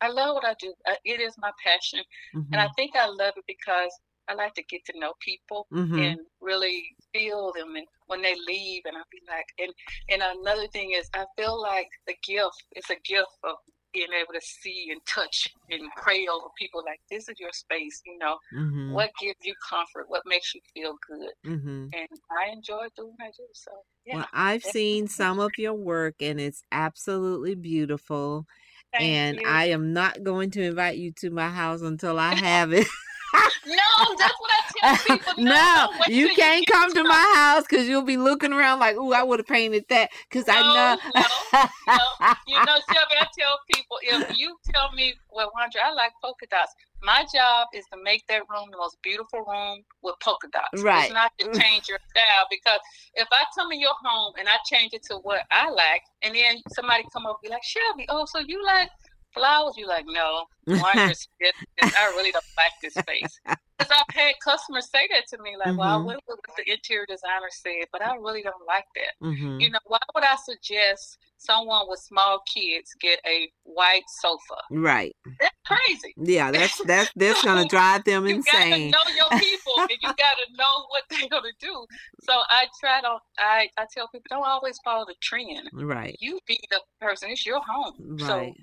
I 0.00 0.08
love 0.08 0.34
what 0.34 0.44
I 0.44 0.54
do. 0.60 0.72
It 1.04 1.20
is 1.20 1.34
my 1.38 1.50
passion, 1.64 2.00
mm-hmm. 2.34 2.52
and 2.52 2.60
I 2.60 2.68
think 2.76 2.96
I 2.96 3.06
love 3.06 3.34
it 3.36 3.44
because 3.46 3.92
I 4.28 4.34
like 4.34 4.54
to 4.54 4.62
get 4.62 4.84
to 4.86 4.98
know 4.98 5.14
people 5.20 5.66
mm-hmm. 5.72 5.98
and 5.98 6.20
really 6.40 6.84
feel 7.12 7.52
them 7.56 7.74
and 7.76 7.86
when 8.06 8.22
they 8.22 8.34
leave 8.46 8.82
and 8.84 8.96
I'll 8.96 9.04
be 9.10 9.22
like 9.26 9.46
and 9.58 9.72
and 10.10 10.22
another 10.38 10.66
thing 10.68 10.92
is 10.92 11.08
I 11.14 11.24
feel 11.36 11.60
like 11.60 11.88
the 12.06 12.14
gift 12.26 12.64
is 12.76 12.84
a 12.90 12.96
gift 13.04 13.30
of 13.44 13.56
being 13.94 14.08
able 14.12 14.34
to 14.34 14.40
see 14.40 14.88
and 14.92 15.00
touch 15.06 15.48
and 15.70 15.82
pray 15.96 16.26
over 16.26 16.48
people 16.58 16.82
like 16.84 17.00
this 17.10 17.28
is 17.28 17.40
your 17.40 17.52
space 17.52 18.02
you 18.04 18.18
know 18.18 18.36
mm-hmm. 18.54 18.92
what 18.92 19.10
gives 19.18 19.38
you 19.42 19.54
comfort 19.68 20.04
what 20.08 20.22
makes 20.26 20.54
you 20.54 20.60
feel 20.74 20.94
good 21.08 21.50
mm-hmm. 21.50 21.86
and 21.94 22.08
i 22.30 22.52
enjoy 22.52 22.86
doing 22.96 23.12
what 23.16 23.26
i 23.28 23.30
do 23.30 23.44
so 23.54 23.70
yeah 24.04 24.16
well 24.16 24.26
i've 24.34 24.62
seen 24.62 25.08
some 25.08 25.40
of 25.40 25.50
your 25.56 25.72
work 25.72 26.16
and 26.20 26.38
it's 26.38 26.62
absolutely 26.70 27.54
beautiful 27.54 28.46
Thank 28.92 29.04
and 29.04 29.38
you. 29.38 29.46
i 29.46 29.66
am 29.66 29.92
not 29.92 30.22
going 30.22 30.50
to 30.52 30.62
invite 30.62 30.96
you 30.98 31.12
to 31.18 31.30
my 31.30 31.48
house 31.48 31.82
until 31.82 32.18
i 32.18 32.34
have 32.34 32.72
it 32.72 32.86
no, 33.34 34.14
that's 34.18 34.40
what 34.40 34.50
I 34.50 34.96
tell 34.96 34.96
people. 35.16 35.32
No, 35.44 35.52
no 35.52 35.88
you 36.08 36.34
can't 36.34 36.60
you 36.60 36.72
come 36.72 36.92
to 36.94 37.04
my 37.04 37.32
house 37.34 37.64
because 37.68 37.88
you'll 37.88 38.02
be 38.02 38.16
looking 38.16 38.52
around 38.52 38.80
like, 38.80 38.96
"Ooh, 38.96 39.12
I 39.12 39.22
would 39.22 39.40
have 39.40 39.46
painted 39.46 39.84
that." 39.88 40.10
Because 40.28 40.46
no, 40.46 40.54
I 40.54 40.62
know. 40.62 40.98
no, 41.14 41.68
no. 41.86 42.34
You 42.46 42.64
know, 42.64 42.76
Shelby, 42.92 43.14
I 43.18 43.26
tell 43.38 43.58
people 43.72 43.98
if 44.02 44.36
you 44.36 44.56
tell 44.72 44.92
me, 44.92 45.14
"Well, 45.30 45.50
Wandra, 45.56 45.82
I 45.84 45.92
like 45.92 46.12
polka 46.22 46.46
dots," 46.50 46.74
my 47.02 47.24
job 47.32 47.68
is 47.74 47.84
to 47.92 47.98
make 48.02 48.26
that 48.28 48.42
room 48.48 48.68
the 48.70 48.76
most 48.76 48.96
beautiful 49.02 49.40
room 49.40 49.84
with 50.02 50.16
polka 50.20 50.48
dots. 50.52 50.82
Right. 50.82 51.04
It's 51.04 51.14
not 51.14 51.32
to 51.38 51.46
change 51.60 51.88
your 51.88 51.98
style 52.10 52.46
because 52.50 52.80
if 53.14 53.28
I 53.30 53.44
come 53.56 53.72
in 53.72 53.80
your 53.80 53.94
home 54.02 54.34
and 54.38 54.48
I 54.48 54.56
change 54.66 54.94
it 54.94 55.02
to 55.04 55.16
what 55.16 55.42
I 55.50 55.70
like, 55.70 56.02
and 56.22 56.34
then 56.34 56.62
somebody 56.72 57.04
come 57.12 57.26
over 57.26 57.38
and 57.42 57.48
be 57.48 57.48
like, 57.50 57.64
Shelby, 57.64 58.06
oh, 58.08 58.24
so 58.26 58.40
you 58.40 58.64
like 58.64 58.90
flowers? 59.38 59.76
You 59.76 59.86
like, 59.86 60.04
no, 60.06 60.44
I 60.68 62.12
really 62.16 62.32
don't 62.32 62.44
like 62.56 62.72
this 62.82 62.94
space. 62.94 63.40
Because 63.78 63.92
I've 64.08 64.14
had 64.14 64.34
customers 64.42 64.90
say 64.90 65.06
that 65.12 65.28
to 65.28 65.40
me, 65.40 65.56
like, 65.56 65.68
mm-hmm. 65.68 65.78
well, 65.78 65.88
I 65.88 65.98
mm-hmm. 65.98 66.18
what 66.26 66.40
the 66.56 66.72
interior 66.72 67.06
designer 67.06 67.46
said, 67.50 67.86
but 67.92 68.04
I 68.04 68.16
really 68.16 68.42
don't 68.42 68.66
like 68.66 68.86
that. 68.96 69.24
Mm-hmm. 69.24 69.60
You 69.60 69.70
know, 69.70 69.78
why 69.86 70.00
would 70.16 70.24
I 70.24 70.34
suggest 70.34 71.18
someone 71.36 71.86
with 71.88 72.00
small 72.00 72.42
kids 72.52 72.90
get 73.00 73.20
a 73.24 73.48
white 73.62 74.02
sofa? 74.20 74.60
Right. 74.72 75.14
That's 75.38 75.54
crazy. 75.64 76.12
Yeah, 76.16 76.50
that's 76.50 76.76
that's 76.86 77.12
that's 77.16 77.44
gonna 77.44 77.66
drive 77.66 78.02
them 78.02 78.26
you 78.26 78.36
insane. 78.36 78.86
You 78.86 78.90
gotta 78.90 79.10
know 79.10 79.14
your 79.14 79.40
people, 79.40 79.74
and 79.78 79.90
you 79.90 80.08
gotta 80.08 80.46
know 80.56 80.86
what 80.88 81.04
they're 81.08 81.28
gonna 81.28 81.54
do. 81.60 81.86
So 82.22 82.32
I 82.32 82.66
try 82.80 83.00
to, 83.02 83.18
I 83.38 83.68
I 83.78 83.86
tell 83.94 84.08
people, 84.08 84.26
don't 84.28 84.44
always 84.44 84.76
follow 84.84 85.04
the 85.06 85.14
trend. 85.22 85.70
Right. 85.72 86.16
You 86.18 86.40
be 86.48 86.58
the 86.70 86.80
person. 87.00 87.30
It's 87.30 87.46
your 87.46 87.60
home. 87.64 87.94
Right. 87.98 88.26
So 88.26 88.54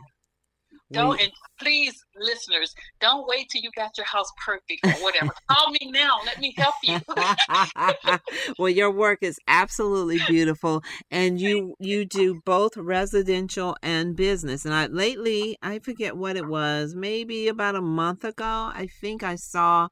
don't 0.91 1.19
and 1.19 1.31
please, 1.59 2.03
listeners, 2.15 2.73
don't 2.99 3.27
wait 3.27 3.49
till 3.49 3.61
you 3.61 3.71
got 3.75 3.97
your 3.97 4.05
house 4.05 4.31
perfect 4.45 4.85
or 4.85 5.03
whatever. 5.03 5.31
Call 5.49 5.71
me 5.71 5.91
now. 5.91 6.19
Let 6.25 6.39
me 6.39 6.53
help 6.57 6.75
you. 6.83 6.99
well, 8.59 8.69
your 8.69 8.91
work 8.91 9.19
is 9.21 9.39
absolutely 9.47 10.19
beautiful, 10.27 10.83
and 11.09 11.39
you 11.39 11.75
you 11.79 12.05
do 12.05 12.41
both 12.45 12.77
residential 12.77 13.75
and 13.81 14.15
business. 14.15 14.65
And 14.65 14.73
I 14.73 14.87
lately, 14.87 15.57
I 15.61 15.79
forget 15.79 16.17
what 16.17 16.37
it 16.37 16.47
was, 16.47 16.93
maybe 16.95 17.47
about 17.47 17.75
a 17.75 17.81
month 17.81 18.23
ago, 18.23 18.71
I 18.73 18.87
think 19.01 19.23
I 19.23 19.35
saw 19.35 19.87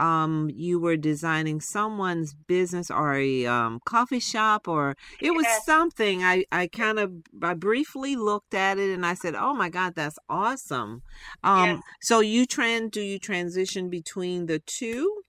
um 0.00 0.50
you 0.52 0.80
were 0.80 0.96
designing 0.96 1.60
someone's 1.60 2.34
business 2.34 2.90
or 2.90 3.14
a 3.14 3.46
um, 3.46 3.80
coffee 3.84 4.20
shop 4.20 4.66
or 4.66 4.96
it 5.20 5.32
was 5.32 5.44
yes. 5.44 5.64
something 5.64 6.22
i 6.24 6.44
i 6.50 6.66
kind 6.66 6.98
of 6.98 7.12
i 7.42 7.54
briefly 7.54 8.16
looked 8.16 8.54
at 8.54 8.78
it 8.78 8.92
and 8.92 9.04
i 9.04 9.14
said 9.14 9.34
oh 9.34 9.54
my 9.54 9.68
god 9.68 9.94
that's 9.94 10.18
awesome 10.28 11.02
um 11.44 11.68
yes. 11.68 11.82
so 12.00 12.20
you 12.20 12.46
trend 12.46 12.90
do 12.90 13.00
you 13.00 13.18
transition 13.18 13.90
between 13.90 14.46
the 14.46 14.58
two 14.60 15.22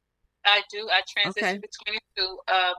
i 0.45 0.61
do 0.71 0.87
i 0.89 1.01
transition 1.07 1.47
okay. 1.47 1.59
between 1.59 1.99
the 2.15 2.21
two 2.21 2.37
uh, 2.47 2.73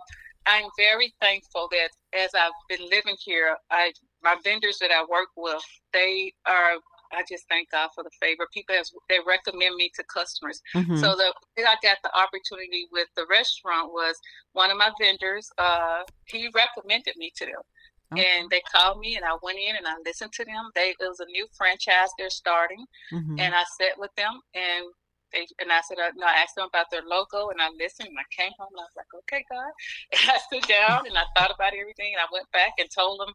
I'm 0.47 0.65
very 0.77 1.15
thankful 1.21 1.69
that 1.71 1.91
as 2.19 2.31
I've 2.35 2.51
been 2.69 2.89
living 2.89 3.17
here, 3.25 3.57
I 3.71 3.93
my 4.23 4.37
vendors 4.43 4.79
that 4.81 4.91
I 4.91 5.03
work 5.03 5.29
with, 5.37 5.63
they 5.93 6.33
are. 6.47 6.75
I 7.13 7.23
just 7.29 7.45
thank 7.49 7.71
God 7.71 7.91
for 7.95 8.05
the 8.05 8.11
favor. 8.21 8.47
People 8.53 8.75
has, 8.75 8.93
they 9.09 9.19
recommend 9.27 9.77
me 9.77 9.91
to 9.95 10.05
customers. 10.05 10.61
Mm-hmm. 10.75 10.97
So 10.97 11.15
the 11.15 11.33
I 11.59 11.77
got 11.83 11.99
the 12.03 12.11
opportunity 12.17 12.89
with 12.91 13.09
the 13.17 13.27
restaurant 13.31 13.93
was 13.93 14.17
one 14.53 14.71
of 14.71 14.77
my 14.77 14.91
vendors. 15.01 15.51
Uh, 15.59 16.03
he 16.27 16.49
recommended 16.55 17.17
me 17.17 17.33
to 17.37 17.47
them. 17.47 17.63
Okay. 18.13 18.27
And 18.41 18.51
they 18.51 18.61
called 18.71 18.99
me, 18.99 19.17
and 19.17 19.25
I 19.25 19.37
went 19.43 19.59
in 19.59 19.77
and 19.77 19.87
I 19.87 19.95
listened 20.05 20.33
to 20.33 20.45
them. 20.45 20.71
They 20.75 20.95
it 21.01 21.09
was 21.09 21.21
a 21.21 21.27
new 21.27 21.47
franchise 21.57 22.13
they're 22.19 22.29
starting, 22.29 22.85
mm-hmm. 23.13 23.39
and 23.39 23.55
I 23.55 23.65
sat 23.81 23.97
with 23.97 24.13
them, 24.17 24.41
and 24.55 24.85
they, 25.33 25.49
and 25.61 25.73
I 25.73 25.81
said, 25.81 25.97
uh, 25.97 26.13
no, 26.17 26.27
I 26.27 26.45
asked 26.45 26.57
them 26.57 26.69
about 26.69 26.93
their 26.93 27.03
logo, 27.09 27.49
and 27.49 27.61
I 27.61 27.73
listened, 27.73 28.13
and 28.13 28.21
I 28.21 28.29
came 28.29 28.53
home, 28.61 28.69
and 28.77 28.85
I 28.85 28.89
was 28.89 28.97
like, 29.01 29.13
okay, 29.25 29.45
God. 29.49 29.73
And 30.13 30.25
I 30.29 30.39
stood 30.45 30.69
down, 30.69 31.09
and 31.09 31.17
I 31.17 31.25
thought 31.33 31.55
about 31.55 31.73
everything, 31.73 32.13
and 32.13 32.21
I 32.21 32.29
went 32.29 32.51
back 32.53 32.77
and 32.79 32.89
told 32.93 33.21
them 33.21 33.33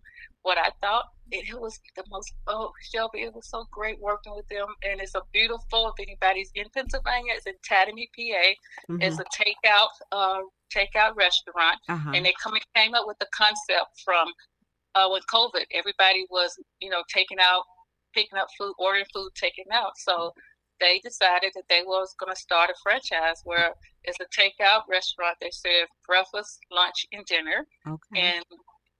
what 0.47 0.57
I 0.57 0.71
thought. 0.81 1.03
It, 1.29 1.49
it 1.49 1.59
was 1.59 1.77
the 1.97 2.05
most, 2.09 2.31
oh, 2.47 2.71
Shelby, 2.79 3.23
it 3.23 3.35
was 3.35 3.49
so 3.49 3.67
great 3.69 3.99
working 3.99 4.33
with 4.33 4.47
them, 4.47 4.67
and 4.81 5.01
it's 5.01 5.13
a 5.13 5.21
beautiful, 5.33 5.91
if 5.91 5.99
anybody's 6.01 6.49
in 6.55 6.67
Pennsylvania, 6.73 7.33
it's 7.35 7.45
in 7.45 7.55
Tatamy, 7.69 8.07
PA. 8.15 8.45
Mm-hmm. 8.89 9.01
It's 9.01 9.19
a 9.19 9.25
takeout, 9.25 9.91
uh, 10.13 10.39
takeout 10.73 11.17
restaurant, 11.17 11.79
uh-huh. 11.89 12.11
and 12.15 12.25
they 12.25 12.33
come, 12.41 12.53
came 12.73 12.95
up 12.95 13.05
with 13.05 13.19
the 13.19 13.27
concept 13.35 13.91
from 14.05 14.29
uh, 14.95 15.09
with 15.11 15.23
COVID. 15.27 15.65
Everybody 15.73 16.25
was, 16.29 16.57
you 16.79 16.89
know, 16.89 17.03
taking 17.13 17.39
out, 17.41 17.63
picking 18.13 18.39
up 18.39 18.47
food, 18.57 18.73
ordering 18.79 19.05
food, 19.13 19.31
taking 19.35 19.65
out. 19.73 19.91
So 19.97 20.31
they 20.79 21.01
decided 21.03 21.51
that 21.55 21.67
they 21.69 21.81
was 21.85 22.15
going 22.17 22.33
to 22.33 22.39
start 22.39 22.69
a 22.69 22.75
franchise 22.81 23.41
where 23.43 23.73
it's 24.05 24.17
a 24.21 24.25
takeout 24.31 24.83
restaurant. 24.89 25.35
They 25.41 25.51
serve 25.51 25.89
breakfast, 26.07 26.59
lunch, 26.71 27.05
and 27.11 27.25
dinner, 27.25 27.67
okay. 27.85 28.21
and 28.21 28.45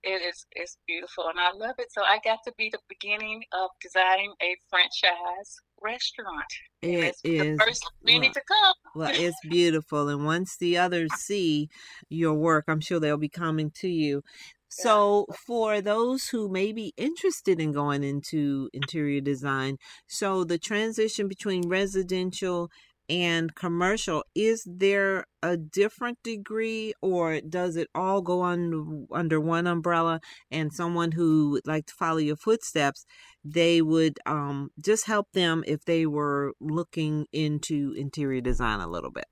it 0.07 0.21
is 0.21 0.45
it's 0.53 0.77
beautiful, 0.87 1.27
and 1.27 1.39
I 1.39 1.51
love 1.51 1.75
it. 1.77 1.91
So 1.91 2.01
I 2.01 2.19
got 2.23 2.39
to 2.45 2.53
be 2.57 2.69
the 2.71 2.79
beginning 2.87 3.43
of 3.53 3.69
designing 3.81 4.33
a 4.41 4.55
franchise 4.69 5.57
restaurant. 5.81 6.45
It 6.81 7.15
is 7.23 7.57
the 7.57 7.57
first 7.57 7.89
many 8.03 8.27
well, 8.27 8.33
to 8.33 8.41
come. 8.47 8.75
well, 8.95 9.11
it's 9.13 9.37
beautiful, 9.49 10.07
and 10.07 10.25
once 10.25 10.57
the 10.57 10.77
others 10.77 11.13
see 11.15 11.69
your 12.09 12.33
work, 12.33 12.65
I'm 12.67 12.81
sure 12.81 12.99
they'll 12.99 13.17
be 13.17 13.29
coming 13.29 13.71
to 13.81 13.87
you. 13.87 14.21
So, 14.69 15.25
for 15.45 15.81
those 15.81 16.27
who 16.27 16.49
may 16.49 16.73
be 16.73 16.93
interested 16.97 17.59
in 17.59 17.71
going 17.71 18.03
into 18.03 18.69
interior 18.73 19.21
design, 19.21 19.77
so 20.07 20.43
the 20.43 20.57
transition 20.57 21.27
between 21.27 21.69
residential 21.69 22.69
and 23.09 23.55
commercial, 23.55 24.23
is 24.35 24.63
there 24.65 25.25
a 25.41 25.55
different 25.57 26.17
degree 26.23 26.93
or 27.01 27.39
does 27.41 27.75
it 27.75 27.87
all 27.95 28.21
go 28.21 28.41
on 28.41 29.07
under 29.11 29.39
one 29.39 29.67
umbrella? 29.67 30.19
And 30.51 30.73
someone 30.73 31.11
who 31.11 31.51
would 31.51 31.67
like 31.67 31.85
to 31.87 31.93
follow 31.93 32.17
your 32.17 32.35
footsteps, 32.35 33.05
they 33.43 33.81
would 33.81 34.19
um, 34.25 34.69
just 34.83 35.05
help 35.05 35.31
them 35.33 35.63
if 35.67 35.85
they 35.85 36.05
were 36.05 36.53
looking 36.59 37.27
into 37.31 37.93
interior 37.97 38.41
design 38.41 38.79
a 38.79 38.87
little 38.87 39.11
bit. 39.11 39.27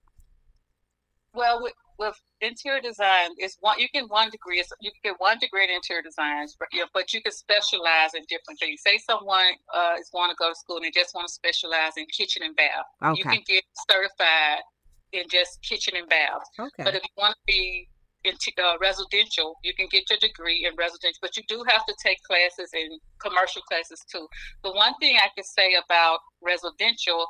Well, 1.33 1.61
with 1.97 2.15
interior 2.41 2.81
design 2.81 3.29
is 3.39 3.57
one 3.59 3.79
you 3.79 3.87
can 3.93 4.05
one 4.05 4.29
degree 4.29 4.63
you 4.81 4.91
can 4.91 5.11
get 5.11 5.15
one 5.19 5.37
degree 5.39 5.63
in 5.63 5.69
interior 5.69 6.01
design 6.01 6.47
but, 6.59 6.67
you 6.71 6.79
know, 6.79 6.87
but 6.93 7.13
you 7.13 7.21
can 7.21 7.31
specialize 7.31 8.13
in 8.13 8.21
different 8.29 8.59
things 8.59 8.81
say 8.85 8.97
someone 8.97 9.53
uh, 9.73 9.93
is 9.99 10.09
going 10.09 10.29
to 10.29 10.35
go 10.37 10.49
to 10.49 10.55
school 10.55 10.77
and 10.77 10.85
they 10.85 10.91
just 10.91 11.13
want 11.15 11.27
to 11.27 11.33
specialize 11.33 11.93
in 11.97 12.05
kitchen 12.07 12.43
and 12.43 12.55
bath 12.55 12.85
okay. 13.03 13.17
you 13.17 13.23
can 13.23 13.41
get 13.47 13.63
certified 13.89 14.61
in 15.13 15.23
just 15.29 15.61
kitchen 15.61 15.93
and 15.95 16.09
bath 16.09 16.43
okay. 16.59 16.83
but 16.83 16.95
if 16.95 17.03
you 17.03 17.09
want 17.17 17.33
to 17.33 17.41
be 17.47 17.87
in 18.25 18.33
uh, 18.57 18.73
residential, 18.81 19.55
you 19.63 19.73
can 19.73 19.87
get 19.91 20.09
your 20.09 20.19
degree 20.19 20.65
in 20.65 20.75
residential, 20.75 21.19
but 21.21 21.37
you 21.37 21.43
do 21.47 21.63
have 21.67 21.85
to 21.85 21.93
take 22.03 22.17
classes 22.23 22.71
in 22.73 22.97
commercial 23.19 23.61
classes 23.61 24.03
too. 24.11 24.27
The 24.63 24.71
one 24.71 24.93
thing 24.99 25.17
I 25.17 25.29
can 25.35 25.43
say 25.43 25.75
about 25.85 26.19
residential 26.41 27.27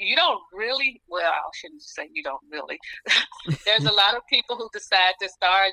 you 0.00 0.16
don't 0.16 0.40
really 0.52 1.00
well 1.08 1.30
i 1.30 1.50
shouldn't 1.54 1.82
say 1.82 2.08
you 2.12 2.22
don't 2.22 2.42
really 2.50 2.78
there's 3.64 3.84
a 3.84 3.92
lot 3.92 4.16
of 4.16 4.26
people 4.28 4.56
who 4.56 4.68
decide 4.72 5.14
to 5.20 5.28
start 5.28 5.72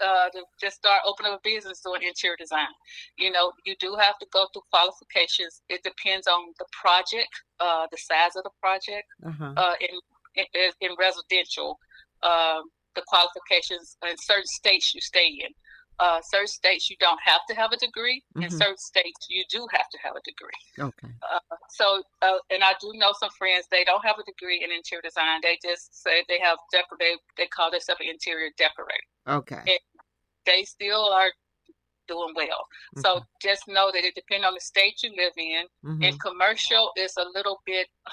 uh, 0.00 0.28
to 0.30 0.44
just 0.60 0.76
start 0.76 1.00
opening 1.04 1.32
a 1.32 1.38
business 1.42 1.80
doing 1.80 2.02
interior 2.02 2.36
design. 2.38 2.68
You 3.16 3.32
know, 3.32 3.50
you 3.66 3.74
do 3.80 3.96
have 3.98 4.16
to 4.18 4.26
go 4.32 4.46
through 4.52 4.62
qualifications. 4.70 5.62
It 5.68 5.82
depends 5.82 6.28
on 6.28 6.52
the 6.60 6.66
project, 6.70 7.30
uh, 7.58 7.86
the 7.90 7.98
size 7.98 8.36
of 8.36 8.44
the 8.44 8.54
project. 8.60 9.08
Uh-huh. 9.26 9.54
Uh, 9.56 9.74
in, 9.80 9.98
in, 10.54 10.70
in 10.80 10.96
residential, 11.00 11.80
um, 12.22 12.70
the 12.94 13.02
qualifications 13.08 13.96
in 14.08 14.16
certain 14.18 14.46
states 14.46 14.94
you 14.94 15.00
stay 15.00 15.26
in 15.26 15.50
uh, 16.00 16.20
certain 16.22 16.46
states 16.46 16.88
you 16.90 16.96
don't 17.00 17.20
have 17.24 17.40
to 17.48 17.54
have 17.54 17.72
a 17.72 17.76
degree. 17.76 18.22
Mm-hmm. 18.36 18.44
In 18.44 18.50
certain 18.50 18.76
states 18.76 19.26
you 19.28 19.44
do 19.50 19.66
have 19.72 19.88
to 19.90 19.98
have 20.02 20.14
a 20.16 20.22
degree. 20.24 20.60
Okay. 20.78 21.12
Uh, 21.22 21.56
so, 21.70 22.02
uh, 22.22 22.38
and 22.50 22.62
I 22.62 22.74
do 22.80 22.92
know 22.94 23.12
some 23.18 23.30
friends 23.36 23.66
they 23.70 23.84
don't 23.84 24.04
have 24.04 24.16
a 24.18 24.24
degree 24.24 24.62
in 24.64 24.70
interior 24.70 25.02
design. 25.02 25.40
They 25.42 25.58
just 25.62 26.02
say 26.02 26.24
they 26.28 26.38
have 26.40 26.58
decor. 26.72 26.96
They 26.98 27.16
they 27.36 27.46
call 27.46 27.70
themselves 27.70 28.00
an 28.00 28.08
interior 28.10 28.50
decorator. 28.56 29.08
Okay. 29.26 29.62
And 29.66 29.80
they 30.46 30.62
still 30.64 31.08
are 31.12 31.30
doing 32.06 32.32
well. 32.34 32.66
Mm-hmm. 32.96 33.00
So 33.00 33.22
just 33.42 33.68
know 33.68 33.90
that 33.92 34.04
it 34.04 34.14
depends 34.14 34.46
on 34.46 34.54
the 34.54 34.60
state 34.60 35.02
you 35.02 35.10
live 35.10 35.34
in. 35.36 35.64
Mm-hmm. 35.84 36.02
And 36.02 36.20
commercial 36.20 36.92
is 36.96 37.14
a 37.18 37.26
little 37.34 37.60
bit. 37.66 37.88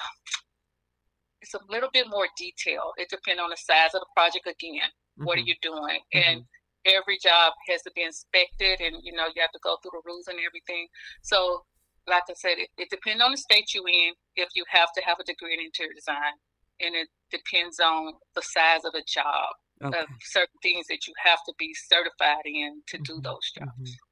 It's 1.41 1.53
a 1.53 1.59
little 1.69 1.89
bit 1.93 2.07
more 2.09 2.25
detailed. 2.35 2.93
It 2.97 3.07
depends 3.07 3.39
on 3.39 3.51
the 3.51 3.55
size 3.55 3.93
of 3.93 4.01
the 4.01 4.07
project 4.15 4.47
again. 4.47 4.89
What 5.17 5.37
are 5.37 5.41
mm-hmm. 5.41 5.49
you 5.49 5.55
doing? 5.61 5.99
And 6.11 6.39
mm-hmm 6.39 6.55
every 6.85 7.17
job 7.21 7.53
has 7.69 7.81
to 7.81 7.91
be 7.95 8.03
inspected 8.03 8.79
and 8.79 8.97
you 9.03 9.11
know 9.11 9.25
you 9.35 9.41
have 9.41 9.51
to 9.51 9.59
go 9.63 9.77
through 9.81 9.91
the 9.93 10.01
rules 10.05 10.27
and 10.27 10.37
everything 10.45 10.87
so 11.21 11.63
like 12.07 12.23
i 12.29 12.33
said 12.33 12.57
it, 12.57 12.69
it 12.77 12.89
depends 12.89 13.21
on 13.23 13.31
the 13.31 13.37
state 13.37 13.73
you're 13.73 13.87
in 13.87 14.13
if 14.35 14.49
you 14.55 14.63
have 14.69 14.89
to 14.95 15.01
have 15.03 15.17
a 15.19 15.23
degree 15.23 15.53
in 15.53 15.59
interior 15.59 15.93
design 15.93 16.33
and 16.79 16.95
it 16.95 17.07
depends 17.31 17.79
on 17.79 18.13
the 18.35 18.41
size 18.41 18.85
of 18.85 18.91
the 18.93 19.03
job 19.07 19.49
okay. 19.83 19.99
of 19.99 20.05
certain 20.21 20.59
things 20.61 20.85
that 20.87 21.07
you 21.07 21.13
have 21.23 21.39
to 21.45 21.53
be 21.57 21.73
certified 21.73 22.45
in 22.45 22.81
to 22.87 22.97
mm-hmm. 22.97 23.15
do 23.15 23.21
those 23.21 23.51
jobs 23.57 23.71
mm-hmm. 23.81 24.05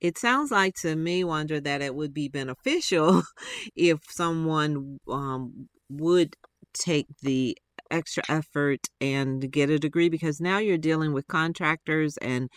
It 0.00 0.18
sounds 0.18 0.50
like 0.50 0.74
to 0.80 0.96
me, 0.96 1.22
Wandra, 1.22 1.62
that 1.62 1.80
it 1.80 1.94
would 1.94 2.12
be 2.12 2.26
beneficial 2.26 3.22
if 3.76 4.00
someone 4.10 4.98
um, 5.08 5.68
would 5.88 6.34
take 6.74 7.06
the 7.22 7.56
extra 7.92 8.22
effort 8.28 8.80
and 9.00 9.50
get 9.52 9.70
a 9.70 9.78
degree 9.78 10.08
because 10.08 10.40
now 10.40 10.58
you're 10.58 10.78
dealing 10.78 11.12
with 11.12 11.26
contractors 11.28 12.16
and 12.18 12.48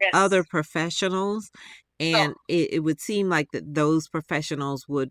yes. 0.00 0.10
other 0.14 0.44
professionals 0.44 1.50
and 2.00 2.32
oh. 2.32 2.40
it, 2.48 2.74
it 2.74 2.80
would 2.80 3.00
seem 3.00 3.28
like 3.28 3.48
that 3.52 3.74
those 3.74 4.08
professionals 4.08 4.86
would 4.88 5.10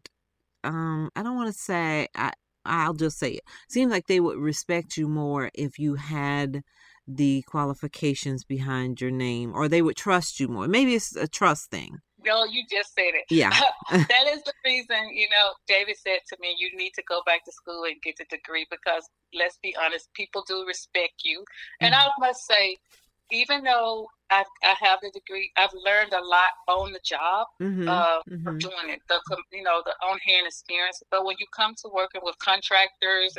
um 0.64 1.10
i 1.16 1.24
don't 1.24 1.36
want 1.36 1.54
to 1.54 1.60
say 1.60 2.08
i 2.16 2.32
i'll 2.66 2.94
just 2.94 3.20
say 3.20 3.32
it 3.34 3.44
seems 3.70 3.92
like 3.92 4.08
they 4.08 4.20
would 4.20 4.38
respect 4.38 4.98
you 4.98 5.08
more 5.08 5.50
if 5.54 5.78
you 5.78 5.96
had 5.96 6.62
the 7.06 7.44
qualifications 7.48 8.46
behind 8.46 9.02
your 9.02 9.12
name 9.12 9.52
or 9.54 9.68
they 9.68 9.82
would 9.82 9.98
trust 9.98 10.40
you 10.40 10.48
more 10.48 10.68
maybe 10.68 10.96
it's 10.96 11.16
a 11.16 11.28
trust 11.28 11.70
thing 11.70 11.98
Girl, 12.24 12.48
you 12.48 12.64
just 12.70 12.94
said 12.96 13.14
it. 13.14 13.26
Yeah. 13.30 13.50
that 13.92 14.28
is 14.28 14.44
the 14.44 14.54
reason, 14.66 15.10
you 15.14 15.28
know, 15.30 15.54
David 15.68 15.98
said 15.98 16.20
to 16.30 16.38
me, 16.40 16.56
you 16.58 16.76
need 16.78 16.92
to 16.96 17.04
go 17.08 17.22
back 17.26 17.46
to 17.46 17.52
school 17.52 17.84
and 17.84 18.02
get 18.02 18.18
the 18.18 18.26
degree 18.26 18.66
because 18.70 19.10
let's 19.34 19.58
be 19.62 19.76
honest, 19.84 20.14
people 20.14 20.44
do 20.48 20.66
respect 20.68 21.22
you. 21.24 21.40
Mm-hmm. 21.40 21.86
And 21.86 21.96
I 21.96 22.08
must 22.20 22.46
say, 22.46 22.78
even 23.32 23.64
though 23.64 24.08
I, 24.30 24.44
I 24.64 24.76
have 24.80 25.00
the 25.02 25.12
degree, 25.12 25.52
I've 25.58 25.74
learned 25.74 26.14
a 26.14 26.24
lot 26.24 26.52
on 26.68 26.92
the 26.92 27.00
job 27.04 27.48
mm-hmm. 27.62 27.88
Uh, 27.88 28.20
mm-hmm. 28.30 28.58
doing 28.58 28.90
it. 28.90 29.00
The 29.10 29.20
you 29.52 29.64
know 29.64 29.82
the 29.86 29.94
on 30.06 30.18
hand 30.20 30.48
experience. 30.48 31.02
But 31.10 31.26
when 31.26 31.36
you 31.40 31.48
come 31.56 31.74
to 31.84 31.90
working 31.94 32.22
with 32.24 32.38
contractors, 32.40 33.36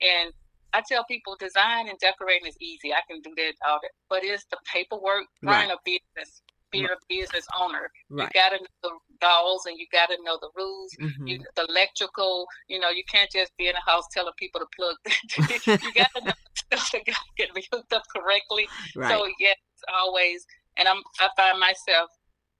and 0.00 0.32
I 0.72 0.82
tell 0.86 1.04
people, 1.04 1.36
design 1.38 1.88
and 1.88 1.98
decorating 1.98 2.46
is 2.46 2.56
easy. 2.60 2.92
I 2.92 3.00
can 3.08 3.20
do 3.20 3.32
that 3.36 3.54
all 3.66 3.78
that, 3.82 3.90
but 4.08 4.24
it's 4.24 4.44
the 4.50 4.58
paperwork, 4.70 5.24
running 5.42 5.70
right. 5.70 5.76
a 5.76 5.78
business, 5.84 6.42
being 6.70 6.84
a 6.84 6.98
business 7.08 7.46
owner. 7.58 7.90
Right. 8.10 8.30
You 8.34 8.40
got 8.40 8.50
to 8.50 8.58
know 8.62 8.68
the 8.82 9.26
laws 9.26 9.66
and 9.66 9.78
you 9.78 9.86
got 9.92 10.06
to 10.10 10.18
know 10.22 10.38
the 10.40 10.50
rules. 10.56 10.92
Mm-hmm. 11.00 11.26
You, 11.26 11.44
the 11.56 11.66
electrical, 11.68 12.46
you 12.68 12.78
know, 12.78 12.90
you 12.90 13.02
can't 13.10 13.30
just 13.30 13.56
be 13.56 13.68
in 13.68 13.74
a 13.76 13.90
house 13.90 14.04
telling 14.12 14.32
people 14.38 14.60
to 14.60 14.66
plug. 14.76 14.96
you 15.82 15.92
got 15.94 16.10
to 16.16 16.24
know 16.24 16.32
stuff 16.54 16.90
to 16.90 17.00
get 17.36 17.48
hooked 17.72 17.92
up 17.92 18.02
correctly. 18.14 18.68
Right. 18.94 19.10
So 19.10 19.26
yes, 19.38 19.56
always. 19.92 20.44
And 20.76 20.86
I'm 20.86 21.02
I 21.20 21.28
find 21.36 21.58
myself 21.58 22.10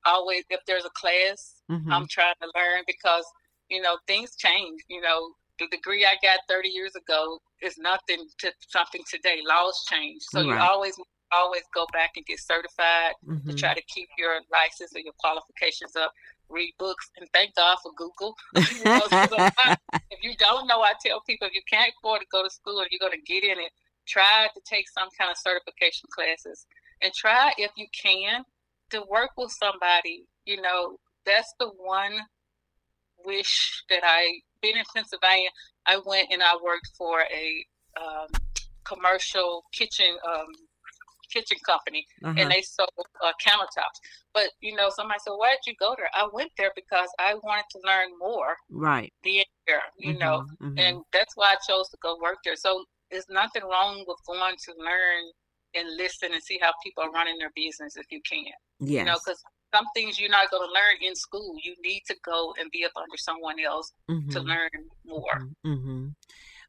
always 0.04 0.44
if 0.50 0.60
there's 0.66 0.84
a 0.84 0.90
class, 0.90 1.62
mm-hmm. 1.70 1.92
I'm 1.92 2.06
trying 2.08 2.34
to 2.42 2.50
learn 2.54 2.82
because 2.86 3.24
you 3.70 3.80
know 3.80 3.96
things 4.06 4.34
change. 4.36 4.80
You 4.88 5.00
know, 5.00 5.32
the 5.58 5.68
degree 5.68 6.04
I 6.04 6.16
got 6.22 6.40
30 6.48 6.68
years 6.68 6.94
ago 6.96 7.38
is 7.62 7.76
nothing 7.78 8.26
to 8.38 8.52
something 8.68 9.02
today. 9.10 9.40
Laws 9.46 9.84
change, 9.90 10.22
so 10.22 10.40
right. 10.40 10.46
you 10.46 10.54
always 10.54 10.94
always 11.32 11.62
go 11.74 11.86
back 11.92 12.12
and 12.16 12.26
get 12.26 12.40
certified 12.40 13.14
mm-hmm. 13.26 13.48
to 13.48 13.54
try 13.54 13.74
to 13.74 13.82
keep 13.82 14.08
your 14.16 14.40
license 14.50 14.94
or 14.94 15.00
your 15.00 15.14
qualifications 15.18 15.96
up. 15.96 16.12
Read 16.48 16.72
books 16.78 17.10
and 17.18 17.28
thank 17.32 17.54
God 17.54 17.76
for 17.82 17.92
Google. 17.96 18.34
if 18.54 20.22
you 20.22 20.34
don't 20.38 20.66
know, 20.66 20.80
I 20.80 20.92
tell 21.04 21.20
people 21.26 21.46
if 21.46 21.54
you 21.54 21.62
can't 21.70 21.92
afford 21.98 22.20
to 22.20 22.26
go 22.32 22.42
to 22.42 22.50
school 22.50 22.80
and 22.80 22.88
you're 22.90 23.00
going 23.00 23.18
to 23.18 23.32
get 23.32 23.44
in 23.44 23.58
it, 23.58 23.72
try 24.06 24.48
to 24.54 24.60
take 24.64 24.88
some 24.88 25.08
kind 25.18 25.30
of 25.30 25.36
certification 25.36 26.08
classes 26.10 26.66
and 27.02 27.12
try 27.12 27.52
if 27.58 27.70
you 27.76 27.86
can 27.92 28.44
to 28.90 29.02
work 29.10 29.30
with 29.36 29.52
somebody. 29.52 30.24
You 30.46 30.62
know, 30.62 30.96
that's 31.26 31.52
the 31.60 31.68
one 31.68 32.12
wish 33.24 33.84
that 33.90 34.00
I 34.02 34.40
been 34.62 34.76
in 34.76 34.84
Pennsylvania. 34.94 35.50
I 35.86 36.00
went 36.04 36.28
and 36.30 36.42
I 36.42 36.56
worked 36.62 36.90
for 36.96 37.20
a 37.20 37.64
um, 38.00 38.28
commercial 38.84 39.64
kitchen 39.72 40.16
um, 40.26 40.46
kitchen 41.32 41.58
company, 41.64 42.04
uh-huh. 42.24 42.34
and 42.38 42.50
they 42.50 42.62
sold 42.62 42.90
uh, 43.24 43.32
countertops. 43.44 43.98
But 44.34 44.50
you 44.60 44.74
know, 44.74 44.90
somebody 44.90 45.20
said, 45.24 45.32
"Why 45.36 45.50
did 45.50 45.70
you 45.70 45.74
go 45.78 45.94
there?" 45.96 46.08
I 46.14 46.28
went 46.32 46.50
there 46.56 46.72
because 46.74 47.08
I 47.18 47.34
wanted 47.42 47.64
to 47.72 47.78
learn 47.84 48.10
more. 48.18 48.56
Right. 48.70 49.12
Being 49.22 49.44
there, 49.66 49.82
you 49.98 50.12
mm-hmm, 50.12 50.20
know, 50.20 50.44
mm-hmm. 50.62 50.78
and 50.78 51.02
that's 51.12 51.36
why 51.36 51.52
I 51.52 51.56
chose 51.68 51.88
to 51.90 51.98
go 52.02 52.18
work 52.20 52.38
there. 52.44 52.56
So 52.56 52.84
there's 53.10 53.28
nothing 53.30 53.62
wrong 53.62 54.04
with 54.06 54.18
going 54.26 54.56
to 54.56 54.72
learn 54.78 55.24
and 55.74 55.96
listen 55.96 56.32
and 56.32 56.42
see 56.42 56.58
how 56.60 56.72
people 56.82 57.04
are 57.04 57.10
running 57.10 57.38
their 57.38 57.52
business 57.54 57.96
if 57.96 58.06
you 58.10 58.20
can. 58.28 58.44
Yeah. 58.80 59.00
You 59.00 59.06
know, 59.06 59.18
because 59.24 59.42
some 59.74 59.84
things 59.94 60.18
you're 60.18 60.30
not 60.30 60.50
going 60.50 60.66
to 60.66 60.72
learn 60.72 60.96
in 61.02 61.14
school. 61.14 61.56
You 61.62 61.74
need 61.82 62.02
to 62.06 62.16
go 62.24 62.54
and 62.58 62.70
be 62.70 62.84
up 62.84 62.92
under 62.96 63.16
someone 63.16 63.56
else 63.60 63.92
mm-hmm. 64.10 64.30
to 64.30 64.40
learn 64.40 64.70
more. 65.04 65.48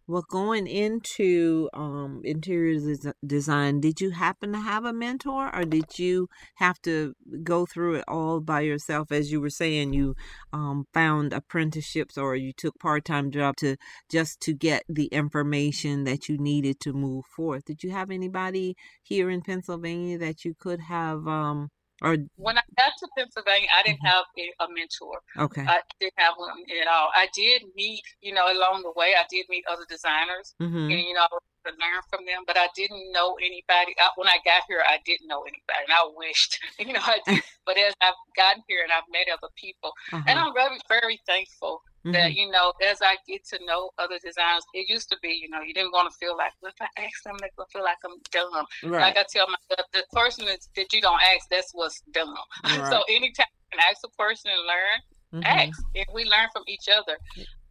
Well, 0.09 0.25
going 0.27 0.65
into 0.65 1.69
um, 1.71 2.21
interior 2.23 2.79
des- 2.79 3.13
design, 3.23 3.79
did 3.79 4.01
you 4.01 4.09
happen 4.09 4.53
to 4.53 4.57
have 4.57 4.83
a 4.83 4.91
mentor, 4.91 5.55
or 5.55 5.65
did 5.65 5.99
you 5.99 6.29
have 6.55 6.81
to 6.81 7.13
go 7.43 7.67
through 7.67 7.97
it 7.97 8.05
all 8.07 8.39
by 8.39 8.61
yourself? 8.61 9.11
As 9.11 9.31
you 9.31 9.39
were 9.39 9.51
saying, 9.51 9.93
you 9.93 10.15
um, 10.51 10.87
found 10.95 11.31
apprenticeships 11.31 12.17
or 12.17 12.35
you 12.35 12.53
took 12.53 12.79
part 12.79 13.05
time 13.05 13.29
job 13.29 13.57
to 13.57 13.75
just 14.09 14.41
to 14.41 14.53
get 14.55 14.81
the 14.89 15.05
information 15.09 16.05
that 16.05 16.27
you 16.27 16.39
needed 16.39 16.79
to 16.79 16.91
move 16.91 17.25
forth. 17.27 17.65
Did 17.65 17.83
you 17.83 17.91
have 17.91 18.09
anybody 18.09 18.75
here 19.03 19.29
in 19.29 19.43
Pennsylvania 19.43 20.17
that 20.17 20.43
you 20.43 20.55
could 20.57 20.79
have 20.79 21.27
um, 21.27 21.69
or 22.01 22.18
when 22.36 22.58
I 22.58 22.62
got 22.77 22.94
to 23.00 23.08
Pennsylvania, 23.18 23.68
I 23.75 23.84
didn't 23.84 24.00
mm-hmm. 24.00 24.08
have 24.08 24.25
a, 24.38 24.63
a, 24.63 24.68
mentor. 24.72 25.20
Okay. 25.38 25.65
I 25.68 25.82
didn't 26.00 26.18
have 26.18 26.34
one 26.38 26.51
at 26.82 26.88
all. 26.88 27.10
I 27.15 27.27
did 27.34 27.63
meet, 27.75 28.01
you 28.22 28.34
know, 28.34 28.46
along 28.51 28.84
the 28.84 28.94
way, 28.96 29.13
I 29.18 29.25
did 29.29 29.46
meet 29.50 29.65
other 29.70 29.86
designers, 29.89 30.56
mm-hmm. 30.62 30.89
and 30.89 31.00
you 31.00 31.13
know, 31.13 31.27
to 31.65 31.72
learn 31.75 32.01
from 32.10 32.25
them. 32.25 32.44
But 32.48 32.58
I 32.58 32.68
didn't 32.75 33.12
know 33.12 33.36
anybody. 33.41 33.96
I, 34.00 34.10
when 34.15 34.27
I 34.27 34.39
got 34.46 34.63
here, 34.68 34.84
I 34.88 35.00
didn't 35.06 35.27
know 35.27 35.41
anybody, 35.44 35.84
and 35.88 35.94
I 35.94 36.08
wished, 36.15 36.60
you 36.79 36.94
know, 36.94 37.03
I 37.03 37.20
did. 37.25 37.44
but 37.65 37.77
as 37.77 37.94
I've 38.01 38.20
gotten 38.36 38.63
here 38.68 38.84
and 38.84 38.91
I've 38.91 39.10
met 39.12 39.27
other 39.32 39.51
people, 39.56 39.91
uh-huh. 40.13 40.24
and 40.27 40.39
I'm 40.39 40.53
very, 40.53 40.79
very 40.88 41.20
thankful 41.27 41.82
Mm-hmm. 42.06 42.12
That 42.13 42.34
you 42.34 42.50
know, 42.50 42.72
as 42.88 43.01
I 43.01 43.18
get 43.27 43.46
to 43.50 43.60
know 43.65 43.91
other 43.98 44.15
designers, 44.24 44.63
it 44.74 44.88
used 44.88 45.10
to 45.10 45.18
be, 45.22 45.38
you 45.41 45.50
know, 45.50 45.60
you 45.62 45.74
didn't 45.74 45.91
want 45.91 46.10
to 46.10 46.18
feel 46.18 46.38
like, 46.38 46.53
well, 46.62 46.72
if 46.72 46.82
I 46.82 46.88
ask 47.03 47.24
them, 47.24 47.36
they're 47.39 47.50
gonna 47.58 47.68
feel 47.74 47.84
like 47.84 47.98
I'm 48.06 48.15
dumb. 48.32 48.65
Right. 48.84 49.01
Like 49.01 49.18
I 49.18 49.25
tell 49.29 49.48
myself, 49.48 49.88
the 49.91 50.03
person 50.13 50.46
that 50.46 50.94
you 50.94 51.01
don't 51.01 51.22
ask, 51.36 51.50
that's 51.50 51.72
what's 51.74 52.01
dumb. 52.13 52.34
Right. 52.63 52.91
so 52.91 53.01
anytime 53.10 53.51
you 53.51 53.77
can 53.77 53.79
ask 53.89 54.00
a 54.06 54.10
person 54.15 54.51
and 54.51 54.63
learn, 54.63 55.44
mm-hmm. 55.44 55.44
ask, 55.44 55.82
and 55.96 56.06
we 56.13 56.24
learn 56.24 56.48
from 56.53 56.63
each 56.68 56.88
other. 56.88 57.18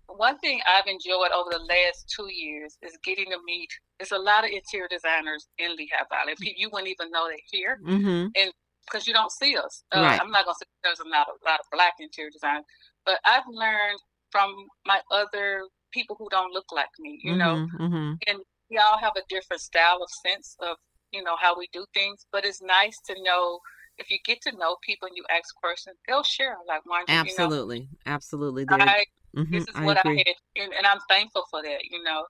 One 0.08 0.38
thing 0.38 0.60
I've 0.66 0.86
enjoyed 0.86 1.32
over 1.36 1.50
the 1.50 1.64
last 1.64 2.08
two 2.08 2.32
years 2.32 2.76
is 2.82 2.96
getting 3.04 3.26
to 3.26 3.38
meet. 3.44 3.68
There's 3.98 4.12
a 4.12 4.18
lot 4.18 4.44
of 4.44 4.50
interior 4.50 4.88
designers 4.88 5.48
in 5.58 5.76
Lehigh 5.76 6.08
Valley. 6.10 6.34
People 6.40 6.56
you 6.56 6.70
wouldn't 6.72 6.88
even 6.88 7.10
know 7.10 7.28
they're 7.28 7.48
here, 7.50 7.78
mm-hmm. 7.84 8.28
and 8.34 8.52
because 8.84 9.06
you 9.06 9.12
don't 9.12 9.32
see 9.32 9.56
us. 9.56 9.84
Uh, 9.92 10.00
right. 10.00 10.20
I'm 10.20 10.30
not 10.30 10.44
gonna 10.44 10.56
say 10.58 10.66
there's 10.82 11.00
a 11.00 11.08
lot, 11.08 11.28
a 11.28 11.36
lot 11.44 11.60
of 11.60 11.66
black 11.72 11.94
interior 12.00 12.30
designers, 12.30 12.64
but 13.04 13.20
I've 13.24 13.44
learned 13.48 14.00
from 14.30 14.54
my 14.86 15.00
other 15.10 15.62
people 15.92 16.16
who 16.18 16.28
don't 16.30 16.52
look 16.52 16.70
like 16.72 16.88
me, 16.98 17.20
you 17.22 17.32
mm-hmm, 17.32 17.38
know. 17.38 17.68
Mm-hmm. 17.78 18.12
And 18.26 18.38
we 18.70 18.78
all 18.78 18.98
have 18.98 19.12
a 19.16 19.22
different 19.28 19.62
style 19.62 20.00
of 20.02 20.08
sense 20.26 20.56
of, 20.60 20.76
you 21.12 21.22
know, 21.22 21.36
how 21.40 21.58
we 21.58 21.68
do 21.72 21.84
things. 21.94 22.26
But 22.32 22.44
it's 22.44 22.62
nice 22.62 22.98
to 23.06 23.14
know 23.22 23.60
if 23.98 24.10
you 24.10 24.18
get 24.24 24.40
to 24.42 24.56
know 24.56 24.76
people 24.82 25.08
and 25.08 25.16
you 25.16 25.24
ask 25.30 25.54
questions, 25.56 25.96
they'll 26.06 26.22
share. 26.22 26.56
Like, 26.66 26.82
why 26.84 27.04
absolutely, 27.08 27.78
you 27.80 27.82
know, 27.84 28.14
absolutely. 28.14 28.68
I, 28.80 29.04
mm-hmm, 29.36 29.52
this 29.52 29.62
is 29.64 29.74
I 29.74 29.84
what 29.84 29.98
agree. 30.00 30.24
I 30.26 30.30
had, 30.30 30.64
and, 30.64 30.72
and, 30.74 30.86
I'm 30.86 31.00
thankful 31.08 31.44
for 31.50 31.62
that. 31.62 31.78
You 31.90 32.02
know, 32.04 32.24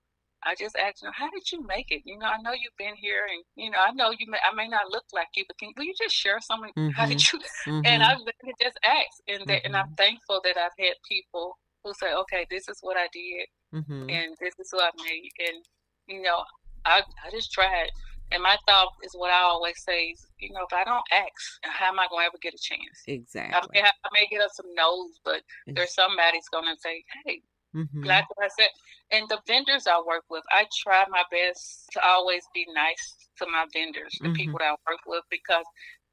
I 0.44 0.54
just 0.54 0.76
asked, 0.76 1.02
you 1.02 1.08
know, 1.08 1.12
how 1.14 1.30
did 1.30 1.50
you 1.52 1.66
make 1.66 1.90
it? 1.90 2.02
You 2.04 2.18
know, 2.18 2.26
I 2.26 2.40
know 2.40 2.52
you've 2.52 2.76
been 2.78 2.96
here, 2.96 3.26
and 3.30 3.44
you 3.56 3.70
know, 3.70 3.78
I 3.86 3.92
know 3.92 4.10
you. 4.10 4.26
May, 4.28 4.38
I 4.50 4.54
may 4.54 4.68
not 4.68 4.90
look 4.90 5.04
like 5.12 5.28
you, 5.36 5.44
but 5.46 5.58
can 5.58 5.72
will 5.76 5.84
you 5.84 5.94
just 6.00 6.14
share 6.14 6.40
something? 6.40 6.72
How 6.92 7.06
did 7.06 7.18
mm-hmm, 7.18 7.70
you? 7.70 7.82
And 7.84 8.02
mm-hmm. 8.02 8.48
I 8.48 8.52
just 8.62 8.78
asked, 8.84 9.22
and 9.28 9.46
that, 9.46 9.64
and 9.64 9.76
I'm 9.76 9.86
mm-hmm. 9.86 9.94
thankful 9.94 10.40
that 10.44 10.56
I've 10.56 10.78
had 10.78 10.94
people 11.08 11.58
who 11.84 11.92
say, 11.94 12.14
okay, 12.14 12.46
this 12.50 12.68
is 12.68 12.78
what 12.80 12.96
I 12.96 13.08
did, 13.12 13.46
mm-hmm. 13.74 14.10
and 14.10 14.36
this 14.40 14.54
is 14.58 14.68
what 14.72 14.92
I 14.92 15.02
made, 15.02 15.30
and 15.48 15.64
you 16.06 16.22
know, 16.22 16.42
I 16.84 17.02
I 17.24 17.30
just 17.30 17.52
tried. 17.52 17.90
And 18.30 18.42
my 18.42 18.58
thought 18.68 18.92
is 19.02 19.12
what 19.14 19.30
I 19.30 19.40
always 19.40 19.82
say 19.82 20.12
is, 20.12 20.26
you 20.38 20.52
know, 20.52 20.60
if 20.60 20.72
I 20.76 20.84
don't 20.84 21.00
ask, 21.10 21.40
how 21.62 21.88
am 21.88 21.98
I 21.98 22.06
going 22.10 22.24
to 22.24 22.26
ever 22.26 22.36
get 22.42 22.52
a 22.52 22.58
chance? 22.60 23.00
Exactly. 23.06 23.54
I 23.56 23.64
may, 23.72 23.80
have, 23.80 23.94
I 24.04 24.08
may 24.12 24.26
get 24.26 24.42
up 24.42 24.50
some 24.52 24.66
no's, 24.74 25.18
but 25.24 25.40
there's 25.66 25.94
somebody's 25.94 26.46
going 26.52 26.66
to 26.66 26.78
say, 26.78 27.02
hey, 27.24 27.40
mm-hmm. 27.74 28.04
like 28.04 28.26
I 28.38 28.48
said. 28.48 28.68
And 29.10 29.26
the 29.30 29.40
vendors 29.46 29.86
I 29.86 30.02
work 30.06 30.24
with, 30.28 30.44
I 30.52 30.66
try 30.76 31.04
my 31.08 31.22
best 31.32 31.88
to 31.92 32.04
always 32.04 32.44
be 32.52 32.66
nice 32.74 33.16
to 33.38 33.46
my 33.46 33.64
vendors, 33.72 34.12
the 34.20 34.28
mm-hmm. 34.28 34.34
people 34.34 34.58
that 34.58 34.76
I 34.76 34.90
work 34.90 35.00
with, 35.06 35.24
because 35.30 35.64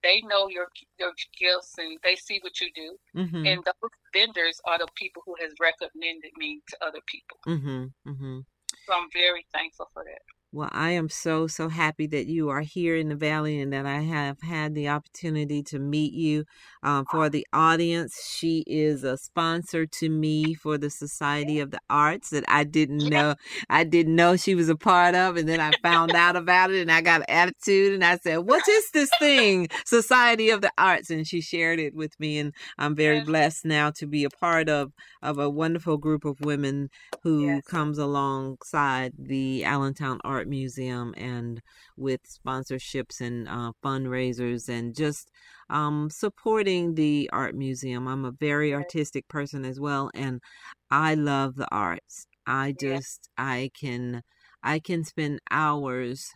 they 0.06 0.22
know 0.22 0.48
your 0.48 0.68
your 1.00 1.12
gifts 1.38 1.74
and 1.78 1.98
they 2.04 2.16
see 2.16 2.40
what 2.42 2.62
you 2.62 2.70
do. 2.76 2.98
Mm-hmm. 3.20 3.46
And 3.46 3.64
those 3.66 3.92
vendors 4.14 4.62
are 4.66 4.78
the 4.78 4.88
people 4.96 5.24
who 5.26 5.36
has 5.42 5.52
recommended 5.60 6.32
me 6.38 6.62
to 6.70 6.78
other 6.86 7.00
people. 7.08 7.38
Mm-hmm. 7.48 8.10
Mm-hmm. 8.10 8.40
So 8.86 8.94
I'm 8.94 9.10
very 9.12 9.46
thankful 9.52 9.90
for 9.94 10.04
that. 10.04 10.22
Well, 10.52 10.70
I 10.72 10.92
am 10.92 11.10
so, 11.10 11.48
so 11.48 11.68
happy 11.68 12.08
that 12.08 12.28
you 12.28 12.48
are 12.50 12.62
here 12.62 12.96
in 12.96 13.10
the 13.10 13.16
Valley 13.16 13.60
and 13.60 13.74
that 13.74 13.86
I 13.86 14.00
have 14.00 14.42
had 14.42 14.74
the 14.74 14.88
opportunity 14.88 15.62
to 15.64 15.80
meet 15.80 16.14
you. 16.14 16.46
Um, 16.86 17.06
for 17.12 17.30
the 17.30 17.46
audience, 17.52 18.32
she 18.38 18.64
is 18.68 19.04
a 19.04 19.18
sponsor 19.18 19.86
to 19.86 20.10
me 20.10 20.54
for 20.54 20.78
the 20.78 20.90
Society 20.90 21.60
of 21.60 21.72
the 21.72 21.80
Arts 21.90 22.30
that 22.30 22.46
I 22.48 22.64
didn't 22.64 23.10
know. 23.10 23.36
I 23.70 23.84
didn't 23.84 24.16
know 24.16 24.38
she 24.38 24.56
was 24.56 24.70
a 24.70 24.76
part 24.78 25.16
of. 25.16 25.36
And 25.36 25.50
then 25.50 25.60
I 25.60 25.72
found 25.82 26.14
out 26.14 26.38
about 26.38 26.72
it 26.72 26.82
and 26.82 26.92
I 26.92 27.02
got 27.02 27.22
an 27.22 27.30
attitude 27.30 27.94
and 27.94 28.06
I 28.06 28.18
said, 28.18 28.38
What 28.38 28.66
is 28.70 28.92
this 28.94 29.10
thing? 29.20 29.68
Society 29.86 30.52
of 30.52 30.62
the 30.62 30.72
Arts. 30.78 31.10
And 31.10 31.28
she 31.28 31.42
shared 31.42 31.80
it 31.80 31.94
with 31.94 32.18
me. 32.20 32.38
And 32.38 32.54
I'm 32.78 32.96
very 32.96 33.22
blessed 33.22 33.66
now 33.66 33.90
to 33.98 34.06
be 34.06 34.24
a 34.24 34.30
part 34.30 34.70
of, 34.70 34.94
of 35.22 35.40
a 35.40 35.50
wonderful 35.50 35.98
group 35.98 36.24
of 36.24 36.40
women 36.40 36.90
who 37.24 37.48
yes. 37.48 37.66
comes 37.66 37.98
alongside 37.98 39.14
the 39.18 39.66
Allentown 39.66 40.22
Art 40.24 40.46
Art 40.46 40.50
Museum 40.50 41.14
and 41.18 41.62
with 41.98 42.22
sponsorships 42.24 43.20
and 43.20 43.48
uh, 43.48 43.72
fundraisers 43.84 44.70
and 44.70 44.96
just 44.96 45.32
um, 45.70 46.10
supporting 46.10 46.96
the 46.96 47.30
art 47.34 47.56
museum. 47.56 48.08
I'm 48.08 48.26
a 48.26 48.32
very 48.32 48.74
artistic 48.74 49.28
person 49.28 49.66
as 49.66 49.80
well, 49.80 50.12
and 50.14 50.42
I 50.92 51.16
love 51.16 51.56
the 51.56 51.68
arts. 51.72 52.28
I 52.48 52.76
just 52.80 53.30
I 53.38 53.72
can 53.80 54.22
I 54.64 54.80
can 54.80 55.04
spend 55.04 55.40
hours 55.52 56.30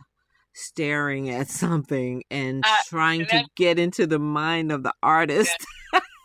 staring 0.54 1.30
at 1.30 1.48
something 1.48 2.22
and 2.30 2.64
uh, 2.64 2.76
trying 2.86 3.26
to 3.26 3.44
get 3.56 3.78
into 3.78 4.06
the 4.06 4.18
mind 4.18 4.72
of 4.72 4.82
the 4.82 4.94
artist. 5.02 5.56
Yeah. 5.92 6.00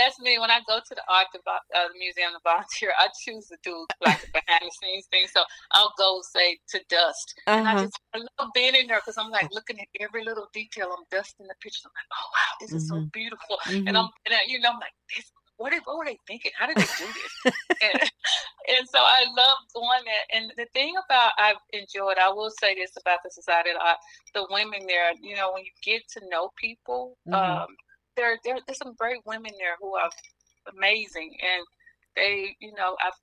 that's 0.00 0.18
me. 0.20 0.38
When 0.38 0.50
I 0.50 0.60
go 0.66 0.80
to 0.80 0.94
the 0.94 1.04
art 1.08 1.28
uh, 1.36 1.92
museum 1.98 2.32
to 2.32 2.40
volunteer, 2.42 2.92
I 2.98 3.08
choose 3.20 3.46
to 3.48 3.56
do 3.62 3.86
like 4.00 4.24
behind 4.32 4.64
the 4.64 4.72
scenes 4.80 5.06
thing. 5.12 5.26
So 5.28 5.42
I'll 5.72 5.92
go 5.98 6.20
say 6.24 6.58
to 6.72 6.80
dust, 6.88 7.34
uh-huh. 7.46 7.58
and 7.58 7.68
I 7.68 7.72
uh-huh. 7.72 7.84
just 7.84 8.00
I 8.14 8.18
love 8.18 8.50
being 8.54 8.74
in 8.74 8.86
there 8.86 9.00
because 9.04 9.18
I'm 9.18 9.30
like 9.30 9.48
looking 9.52 9.78
at 9.78 9.88
every 10.00 10.24
little 10.24 10.48
detail. 10.52 10.88
I'm 10.96 11.04
dusting 11.10 11.46
the 11.46 11.54
pictures. 11.60 11.84
I'm 11.84 11.92
like, 11.92 12.10
oh 12.16 12.28
wow, 12.32 12.52
this 12.60 12.72
is 12.72 12.90
mm-hmm. 12.90 13.04
so 13.04 13.10
beautiful. 13.12 13.58
Mm-hmm. 13.68 13.88
And 13.88 13.98
I'm 13.98 14.08
and 14.24 14.32
I, 14.32 14.40
you 14.48 14.58
know 14.60 14.70
I'm 14.72 14.80
like 14.80 14.96
this. 15.14 15.30
What, 15.60 15.74
what 15.84 15.98
were 15.98 16.06
they 16.06 16.18
thinking? 16.26 16.52
How 16.56 16.66
did 16.66 16.78
they 16.78 16.88
do 16.96 17.04
this? 17.04 17.54
and, 17.84 18.00
and 18.72 18.88
so 18.88 18.98
I 18.98 19.26
love 19.36 19.58
going 19.74 20.04
that. 20.08 20.24
And 20.34 20.50
the 20.56 20.64
thing 20.72 20.94
about 21.04 21.32
I've 21.36 21.60
enjoyed, 21.74 22.16
I 22.16 22.32
will 22.32 22.48
say 22.48 22.74
this 22.74 22.92
about 22.98 23.18
the 23.22 23.30
Society 23.30 23.68
of 23.68 23.76
Art, 23.76 23.98
the 24.32 24.46
women 24.48 24.86
there, 24.88 25.12
you 25.20 25.36
know, 25.36 25.52
when 25.52 25.62
you 25.62 25.70
get 25.84 26.00
to 26.16 26.26
know 26.30 26.50
people, 26.56 27.18
mm-hmm. 27.28 27.34
um, 27.34 27.66
there, 28.20 28.38
there 28.44 28.58
there's 28.66 28.78
some 28.78 28.94
great 28.98 29.20
women 29.24 29.52
there 29.58 29.76
who 29.80 29.96
are 29.96 30.10
amazing, 30.76 31.32
and 31.40 31.64
they, 32.16 32.56
you 32.60 32.72
know, 32.74 32.96
I've 33.04 33.18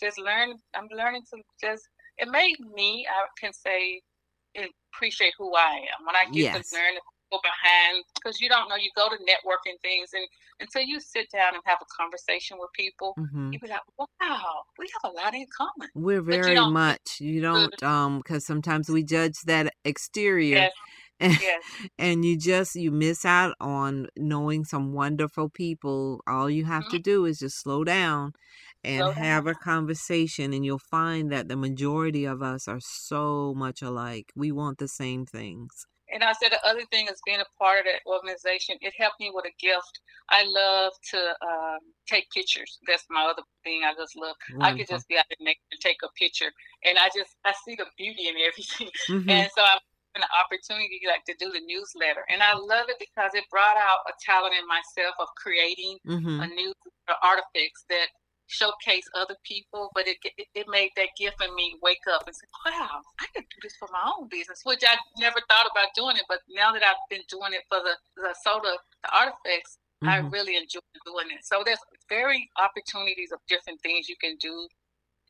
just 0.00 0.18
learned. 0.18 0.58
I'm 0.74 0.88
learning 0.90 1.22
to 1.32 1.40
just. 1.60 1.82
It 2.18 2.28
made 2.28 2.56
me, 2.74 3.06
I 3.08 3.24
can 3.40 3.54
say, 3.54 4.02
appreciate 4.94 5.32
who 5.38 5.54
I 5.56 5.80
am 5.96 6.04
when 6.06 6.14
I 6.14 6.24
get 6.26 6.52
yes. 6.52 6.70
to 6.70 6.76
learn 6.76 6.94
behind 7.30 8.04
because 8.14 8.42
you 8.42 8.48
don't 8.50 8.68
know 8.68 8.76
you 8.76 8.90
go 8.94 9.08
to 9.08 9.16
networking 9.16 9.80
things 9.80 10.10
and 10.12 10.26
until 10.60 10.82
you 10.82 11.00
sit 11.00 11.30
down 11.32 11.54
and 11.54 11.62
have 11.64 11.78
a 11.80 11.86
conversation 11.96 12.58
with 12.60 12.68
people 12.74 13.14
mm-hmm. 13.18 13.50
you 13.52 13.58
be 13.58 13.68
like 13.68 13.80
wow 13.98 14.62
we 14.78 14.86
have 15.02 15.10
a 15.10 15.14
lot 15.14 15.32
in 15.32 15.46
common 15.56 15.88
we're 15.94 16.20
very 16.20 16.52
you 16.52 16.70
much 16.70 17.20
you 17.20 17.40
don't 17.40 17.82
um 17.82 18.18
because 18.18 18.44
sometimes 18.44 18.90
we 18.90 19.02
judge 19.02 19.40
that 19.46 19.72
exterior 19.86 20.56
yes 20.56 20.72
and, 21.20 21.38
yes. 21.40 21.62
and 21.98 22.24
you 22.24 22.36
just 22.36 22.74
you 22.74 22.90
miss 22.90 23.24
out 23.24 23.54
on 23.60 24.08
knowing 24.16 24.64
some 24.64 24.92
wonderful 24.92 25.48
people 25.48 26.20
all 26.26 26.50
you 26.50 26.64
have 26.64 26.84
mm-hmm. 26.84 26.96
to 26.96 26.98
do 26.98 27.24
is 27.24 27.38
just 27.38 27.60
slow 27.60 27.84
down 27.84 28.32
and 28.84 29.00
slow 29.00 29.10
have 29.12 29.44
down. 29.44 29.54
a 29.54 29.58
conversation 29.58 30.52
and 30.52 30.64
you'll 30.64 30.78
find 30.78 31.30
that 31.30 31.48
the 31.48 31.56
majority 31.56 32.24
of 32.24 32.42
us 32.42 32.68
are 32.68 32.80
so 32.80 33.54
much 33.56 33.82
alike 33.82 34.32
we 34.34 34.50
want 34.50 34.78
the 34.78 34.88
same 34.88 35.24
things 35.24 35.86
and 36.12 36.22
I 36.22 36.32
said 36.32 36.52
the 36.52 36.64
other 36.68 36.84
thing 36.90 37.08
is 37.08 37.20
being 37.24 37.40
a 37.40 37.58
part 37.58 37.80
of 37.80 37.84
that 37.86 38.02
organization. 38.06 38.76
It 38.80 38.92
helped 38.96 39.18
me 39.18 39.30
with 39.32 39.46
a 39.46 39.54
gift. 39.58 40.00
I 40.28 40.44
love 40.44 40.92
to 41.10 41.18
um, 41.18 41.78
take 42.06 42.30
pictures. 42.30 42.78
That's 42.86 43.04
my 43.08 43.24
other 43.24 43.42
thing. 43.64 43.80
I 43.84 43.94
just 43.94 44.14
love. 44.14 44.36
Wonderful. 44.52 44.74
I 44.74 44.76
could 44.76 44.88
just 44.88 45.08
be 45.08 45.16
out 45.16 45.24
there 45.28 45.48
and 45.48 45.80
take 45.80 45.96
a 46.04 46.08
picture, 46.18 46.52
and 46.84 46.98
I 46.98 47.08
just 47.16 47.34
I 47.44 47.54
see 47.64 47.76
the 47.76 47.86
beauty 47.96 48.28
in 48.28 48.34
everything. 48.36 48.90
Mm-hmm. 49.12 49.28
And 49.28 49.50
so 49.54 49.62
I 49.62 49.78
an 50.14 50.22
opportunity 50.36 51.00
like 51.08 51.24
to 51.24 51.34
do 51.38 51.50
the 51.50 51.60
newsletter 51.64 52.24
and 52.28 52.42
i 52.42 52.52
love 52.52 52.86
it 52.88 52.98
because 53.00 53.32
it 53.34 53.44
brought 53.50 53.76
out 53.76 54.04
a 54.08 54.12
talent 54.20 54.52
in 54.52 54.66
myself 54.68 55.14
of 55.18 55.28
creating 55.36 55.98
mm-hmm. 56.06 56.40
a 56.40 56.46
new 56.46 56.72
artifacts 57.22 57.84
that 57.88 58.08
showcase 58.52 59.08
other 59.16 59.36
people, 59.44 59.90
but 59.94 60.06
it, 60.06 60.18
it, 60.36 60.46
it 60.54 60.66
made 60.68 60.90
that 60.96 61.08
gift 61.18 61.40
in 61.42 61.54
me 61.56 61.76
wake 61.82 62.04
up 62.12 62.22
and 62.26 62.36
say, 62.36 62.46
"Wow, 62.66 63.00
I 63.18 63.26
could 63.34 63.48
do 63.48 63.58
this 63.62 63.76
for 63.80 63.88
my 63.90 64.12
own 64.12 64.28
business," 64.28 64.60
which 64.64 64.84
I 64.84 64.96
never 65.18 65.40
thought 65.48 65.68
about 65.72 65.96
doing 65.96 66.16
it. 66.16 66.24
But 66.28 66.40
now 66.48 66.72
that 66.72 66.84
I've 66.84 67.00
been 67.08 67.24
doing 67.28 67.52
it 67.56 67.64
for 67.68 67.80
the 67.80 67.96
the 68.16 68.34
soda, 68.44 68.76
the 69.02 69.10
artifacts, 69.16 69.78
mm-hmm. 70.04 70.08
I 70.12 70.18
really 70.28 70.56
enjoy 70.56 70.84
doing 71.04 71.32
it. 71.32 71.44
So 71.44 71.62
there's 71.64 71.80
very 72.08 72.48
opportunities 72.60 73.32
of 73.32 73.40
different 73.48 73.80
things 73.80 74.08
you 74.08 74.16
can 74.20 74.36
do. 74.36 74.68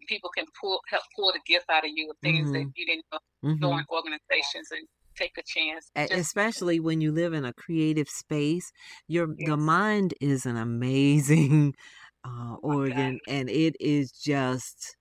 People 0.08 0.30
can 0.36 0.46
pull 0.60 0.80
help 0.88 1.02
pull 1.14 1.32
the 1.32 1.40
gift 1.46 1.66
out 1.70 1.84
of 1.84 1.90
you 1.94 2.10
of 2.10 2.16
things 2.22 2.50
mm-hmm. 2.50 2.52
that 2.52 2.72
you 2.76 2.86
didn't 2.86 3.04
know 3.12 3.18
mm-hmm. 3.44 3.62
join 3.62 3.84
organizations 3.90 4.68
and 4.70 4.86
take 5.16 5.36
a 5.38 5.42
chance. 5.42 5.90
Just, 5.96 6.12
Especially 6.12 6.80
when 6.80 7.00
you 7.00 7.12
live 7.12 7.32
in 7.32 7.44
a 7.44 7.52
creative 7.52 8.08
space, 8.08 8.72
your 9.08 9.28
yes. 9.38 9.48
the 9.48 9.56
mind 9.56 10.14
is 10.20 10.46
an 10.46 10.56
amazing 10.56 11.74
uh, 12.24 12.54
organ, 12.62 13.20
and 13.28 13.48
it 13.50 13.76
is 13.80 14.10
just 14.12 14.96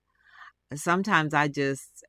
sometimes 0.76 1.34
I 1.34 1.48
just, 1.48 2.04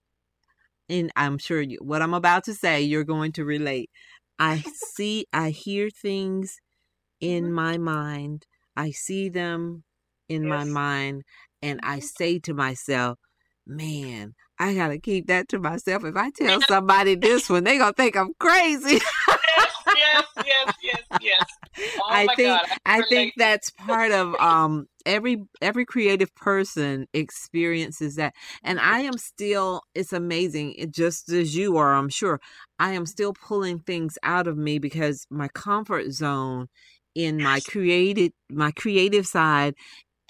and 0.89 1.11
I'm 1.17 1.39
sure 1.39 1.61
you, 1.61 1.79
what 1.81 2.03
I'm 2.03 2.15
about 2.15 2.45
to 2.45 2.55
say, 2.55 2.83
you're 2.83 3.05
going 3.05 3.33
to 3.33 3.45
relate. 3.45 3.91
I 4.39 4.63
see, 4.95 5.27
I 5.33 5.51
hear 5.51 5.91
things 5.91 6.57
in 7.21 7.45
mm-hmm. 7.45 7.55
my 7.55 7.79
mind, 7.79 8.47
I 8.77 8.91
see 8.91 9.29
them 9.29 9.85
in 10.29 10.45
yes. 10.45 10.51
my 10.51 10.65
mind, 10.65 11.23
and 11.62 11.81
I 11.83 11.98
mm-hmm. 11.98 12.05
say 12.05 12.38
to 12.40 12.55
myself, 12.55 13.18
man, 13.66 14.35
I 14.59 14.75
gotta 14.75 14.98
keep 14.98 15.27
that 15.29 15.48
to 15.48 15.59
myself. 15.59 16.05
If 16.05 16.16
I 16.16 16.31
tell 16.37 16.61
somebody 16.62 17.14
this 17.14 17.48
one, 17.48 17.64
they 17.64 17.79
gonna 17.79 17.92
think 17.92 18.16
I'm 18.16 18.33
crazy. 18.38 19.01
yes, 19.96 20.25
yes, 20.44 20.75
yes, 20.83 21.03
yes. 21.20 21.46
Oh 21.98 22.03
I 22.11 22.27
think 22.37 22.48
God, 22.48 22.61
I, 22.85 22.98
I 22.98 23.03
think 23.09 23.33
that's 23.38 23.70
part 23.70 24.12
of 24.12 24.35
um 24.40 24.87
every 25.07 25.42
every 25.62 25.87
creative 25.87 26.35
person 26.35 27.07
experiences 27.14 28.16
that 28.16 28.35
and 28.62 28.79
i 28.79 29.01
am 29.01 29.16
still 29.16 29.83
it's 29.94 30.12
amazing 30.12 30.75
it 30.75 30.90
just 30.90 31.31
as 31.31 31.57
you 31.57 31.77
are 31.79 31.94
i'm 31.94 32.09
sure 32.09 32.40
i 32.79 32.92
am 32.92 33.07
still 33.07 33.33
pulling 33.33 33.79
things 33.79 34.18
out 34.22 34.46
of 34.46 34.57
me 34.57 34.79
because 34.79 35.27
my 35.31 35.48
comfort 35.48 36.12
zone 36.12 36.68
in 37.14 37.42
my 37.42 37.61
creative 37.61 38.33
my 38.51 38.70
creative 38.70 39.27
side 39.27 39.75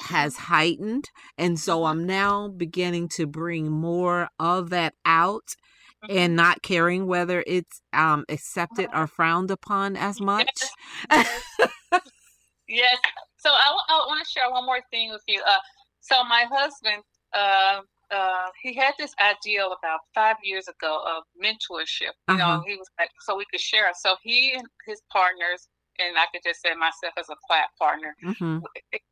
has 0.03 0.37
heightened 0.37 1.11
and 1.39 1.59
so 1.59 1.85
i'm 1.85 2.05
now 2.07 2.49
beginning 2.49 3.09
to 3.09 3.27
bring 3.27 3.71
more 3.71 4.29
of 4.39 4.71
that 4.71 4.95
out 5.05 5.55
mm-hmm. 6.05 6.17
and 6.17 6.37
not 6.37 6.63
caring 6.63 7.07
whether 7.07 7.43
it's 7.47 7.81
um 7.93 8.25
accepted 8.29 8.89
or 8.95 9.07
frowned 9.07 9.51
upon 9.51 9.97
as 9.97 10.21
much 10.21 10.51
yes, 11.11 11.43
yes. 12.69 12.99
So 13.37 13.51
I, 13.51 13.77
I 13.89 14.05
want 14.07 14.25
to 14.25 14.31
share 14.31 14.51
one 14.51 14.65
more 14.65 14.81
thing 14.91 15.11
with 15.11 15.23
you. 15.27 15.43
Uh, 15.47 15.59
so 16.01 16.23
my 16.25 16.45
husband, 16.51 17.03
uh, 17.35 17.81
uh, 18.11 18.47
he 18.63 18.75
had 18.75 18.95
this 18.99 19.13
idea 19.21 19.65
about 19.65 20.01
five 20.15 20.37
years 20.45 20.69
ago 20.69 21.01
of 21.05 21.25
mentorship. 21.43 22.15
You 22.29 22.35
uh-huh. 22.35 22.37
know, 22.37 22.63
he 22.67 22.77
was 22.77 22.87
like, 23.01 23.11
so 23.21 23.37
we 23.37 23.45
could 23.51 23.61
share. 23.61 23.91
So 23.99 24.17
he 24.23 24.53
and 24.55 24.67
his 24.87 25.01
partners, 25.11 25.69
and 26.09 26.19
I 26.19 26.27
could 26.33 26.43
just 26.45 26.63
say 26.63 26.75
myself 26.75 27.15
as 27.19 27.29
a 27.31 27.37
quiet 27.47 27.69
partner, 27.79 28.17
mm-hmm. 28.25 28.59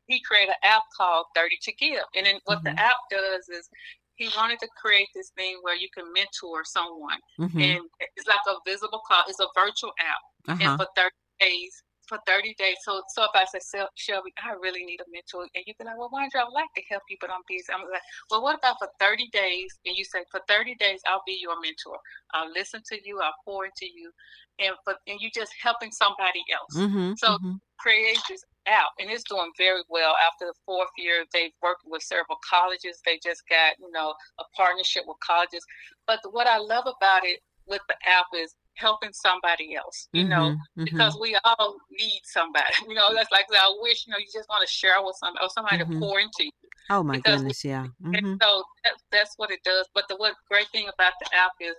he 0.07 0.21
created 0.21 0.49
an 0.49 0.61
app 0.63 0.83
called 0.95 1.25
30 1.35 1.57
to 1.63 1.73
Give. 1.73 2.03
And 2.15 2.25
then 2.25 2.39
what 2.45 2.63
mm-hmm. 2.63 2.75
the 2.75 2.81
app 2.81 2.97
does 3.09 3.49
is 3.49 3.69
he 4.15 4.29
wanted 4.37 4.59
to 4.59 4.67
create 4.79 5.09
this 5.15 5.31
thing 5.37 5.57
where 5.61 5.75
you 5.75 5.87
can 5.93 6.11
mentor 6.13 6.63
someone. 6.63 7.19
Mm-hmm. 7.39 7.59
And 7.59 7.81
it's 8.15 8.27
like 8.27 8.45
a 8.47 8.57
visible 8.69 9.01
call, 9.07 9.23
it's 9.27 9.39
a 9.39 9.47
virtual 9.55 9.91
app. 9.99 10.23
Uh-huh. 10.47 10.69
And 10.69 10.79
for 10.79 10.87
30 10.95 11.09
days, 11.39 11.83
for 12.11 12.19
30 12.27 12.53
days. 12.59 12.75
So, 12.83 13.01
so 13.15 13.23
if 13.23 13.31
I 13.33 13.45
say, 13.47 13.63
Shelby, 13.95 14.33
I 14.43 14.51
really 14.59 14.83
need 14.83 14.99
a 14.99 15.07
mentor, 15.07 15.47
and 15.55 15.63
you 15.65 15.73
be 15.79 15.85
like, 15.85 15.97
well, 15.97 16.11
Wandra, 16.11 16.41
I 16.41 16.43
would 16.43 16.53
like 16.53 16.67
to 16.75 16.83
help 16.91 17.03
you, 17.09 17.15
but 17.21 17.31
I'm 17.31 17.39
busy. 17.47 17.71
I'm 17.71 17.87
like, 17.87 18.03
well, 18.29 18.43
what 18.43 18.59
about 18.59 18.75
for 18.79 18.91
30 18.99 19.29
days? 19.31 19.79
And 19.85 19.95
you 19.95 20.03
say, 20.03 20.27
for 20.29 20.41
30 20.49 20.75
days, 20.75 20.99
I'll 21.07 21.23
be 21.25 21.39
your 21.39 21.55
mentor. 21.63 21.95
I'll 22.33 22.51
listen 22.51 22.81
to 22.91 22.99
you. 23.07 23.21
I'll 23.23 23.39
pour 23.47 23.63
into 23.63 23.87
you, 23.87 24.11
and 24.59 24.75
but 24.85 24.97
and 25.07 25.19
you're 25.21 25.31
just 25.33 25.55
helping 25.63 25.91
somebody 25.91 26.43
else. 26.51 26.75
Mm-hmm, 26.75 27.13
so 27.15 27.39
mm-hmm. 27.39 27.55
create 27.79 28.19
this 28.27 28.43
app, 28.67 28.91
and 28.99 29.09
it's 29.09 29.23
doing 29.23 29.51
very 29.57 29.83
well. 29.87 30.15
After 30.19 30.45
the 30.51 30.57
fourth 30.65 30.91
year, 30.97 31.23
they've 31.31 31.55
worked 31.63 31.83
with 31.87 32.03
several 32.03 32.37
colleges. 32.43 32.99
They 33.05 33.19
just 33.23 33.47
got 33.47 33.79
you 33.79 33.91
know 33.91 34.13
a 34.39 34.43
partnership 34.55 35.03
with 35.07 35.17
colleges. 35.25 35.63
But 36.07 36.19
what 36.31 36.47
I 36.47 36.57
love 36.57 36.83
about 36.83 37.23
it 37.23 37.39
with 37.67 37.81
the 37.87 37.95
app 38.03 38.27
is 38.35 38.55
helping 38.75 39.11
somebody 39.13 39.75
else, 39.75 40.07
you 40.13 40.23
mm-hmm, 40.23 40.29
know, 40.29 40.49
mm-hmm. 40.51 40.83
because 40.85 41.17
we 41.19 41.37
all 41.43 41.77
need 41.91 42.21
somebody. 42.23 42.65
You 42.87 42.95
know, 42.95 43.13
that's 43.13 43.31
like 43.31 43.45
I 43.51 43.73
wish, 43.79 44.05
you 44.05 44.11
know, 44.11 44.17
you 44.17 44.25
just 44.33 44.49
want 44.49 44.67
to 44.67 44.71
share 44.71 45.01
with 45.01 45.15
somebody 45.19 45.45
or 45.45 45.49
somebody 45.49 45.77
mm-hmm. 45.77 45.93
to 45.93 45.99
pour 45.99 46.19
into 46.19 46.45
you. 46.45 46.51
Oh 46.89 47.03
my 47.03 47.17
because 47.17 47.41
goodness, 47.41 47.63
yeah. 47.63 47.87
Mm-hmm. 48.03 48.35
so 48.41 48.63
that's, 48.83 49.03
that's 49.11 49.33
what 49.37 49.51
it 49.51 49.59
does. 49.63 49.87
But 49.93 50.07
the 50.09 50.15
what 50.15 50.33
great 50.49 50.67
thing 50.69 50.89
about 50.93 51.13
the 51.21 51.35
app 51.35 51.51
is 51.61 51.75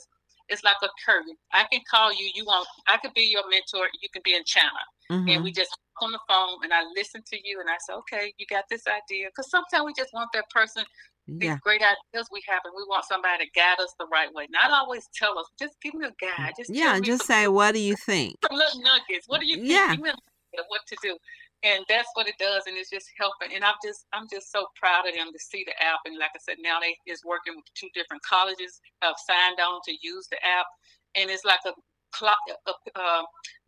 it's 0.48 0.64
like 0.64 0.76
a 0.83 0.88
curtain. 1.05 1.35
I 1.52 1.64
can 1.70 1.81
call 1.90 2.12
you. 2.12 2.31
You 2.35 2.44
want? 2.44 2.66
I 2.88 2.98
could 2.98 3.14
be 3.14 3.22
your 3.22 3.42
mentor. 3.48 3.88
You 4.00 4.09
can 4.12 4.22
be 4.24 4.35
in 4.35 4.44
China, 4.44 4.68
and 5.09 5.24
we 5.26 5.35
mm-hmm. 5.35 5.48
just 5.48 5.76
on 6.00 6.12
the 6.12 6.18
phone, 6.28 6.59
and 6.62 6.72
I 6.72 6.83
listen 6.96 7.22
to 7.26 7.38
you, 7.42 7.61
and 7.61 7.68
I 7.68 7.76
say, 7.87 7.94
okay, 7.94 8.35
you 8.38 8.46
got 8.48 8.64
this 8.70 8.83
idea. 8.87 9.28
Because 9.28 9.50
sometimes 9.50 9.85
we 9.85 9.92
just 9.96 10.12
want 10.12 10.31
that 10.35 10.48
person 10.50 10.85
these 11.29 11.59
great 11.61 11.81
ideas 11.81 12.29
we 12.33 12.43
have, 12.49 12.61
and 12.65 12.75
we 12.77 12.83
want 12.89 13.05
somebody 13.05 13.45
to 13.45 13.51
guide 13.55 13.79
us 13.81 13.95
the 13.99 14.07
right 14.13 14.33
way. 14.35 14.47
Not 14.51 14.71
always 14.71 15.09
tell 15.15 15.39
us, 15.39 15.47
just 15.59 15.81
give 15.81 15.95
me 15.95 16.07
a 16.07 16.15
guide. 16.21 16.55
Just 16.59 16.71
yeah, 16.75 16.99
just 17.01 17.27
say, 17.27 17.49
what 17.49 17.73
do 17.73 17.81
you 17.81 17.95
think? 17.97 18.37
Some 18.49 18.59
little 18.59 18.81
nuggets. 18.81 19.29
What 19.29 19.41
do 19.41 19.47
you 19.47 19.57
think? 19.57 19.69
Yeah. 19.69 19.95
Give 19.95 20.03
me 20.03 20.11
a 20.11 20.63
what 20.69 20.83
to 20.89 20.97
do. 21.03 21.17
And 21.63 21.85
that's 21.89 22.09
what 22.15 22.27
it 22.27 22.35
does, 22.39 22.65
and 22.67 22.77
it's 22.77 22.91
just 22.91 23.07
helping. 23.17 23.55
And 23.55 23.63
I'm 23.63 23.79
just, 23.85 24.07
I'm 24.13 24.27
just 24.29 24.51
so 24.51 24.67
proud 24.75 25.07
of 25.07 25.15
them 25.15 25.31
to 25.33 25.39
see 25.39 25.63
the 25.65 25.79
app. 25.79 26.01
And 26.05 26.19
like 26.19 26.35
I 26.35 26.41
said, 26.43 26.57
now 26.61 26.81
they 26.81 26.99
is 27.07 27.23
working 27.25 27.55
with 27.55 27.65
two 27.75 27.89
different 27.95 28.23
colleges 28.25 28.81
have 29.01 29.15
signed 29.25 29.61
on 29.63 29.81
to 29.87 29.95
use 30.03 30.27
the 30.27 30.43
app, 30.43 30.67
and 31.15 31.31
it's 31.31 31.45
like 31.45 31.63
a 31.67 31.73
clock. 32.11 32.39
Uh, 32.67 33.23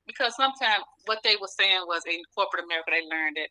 because 0.07 0.35
sometimes 0.37 0.83
what 1.07 1.23
they 1.23 1.37
were 1.37 1.49
saying 1.49 1.87
was 1.87 2.03
in 2.05 2.21
corporate 2.35 2.65
America, 2.65 2.91
they 2.91 3.07
learned 3.07 3.37
that 3.39 3.49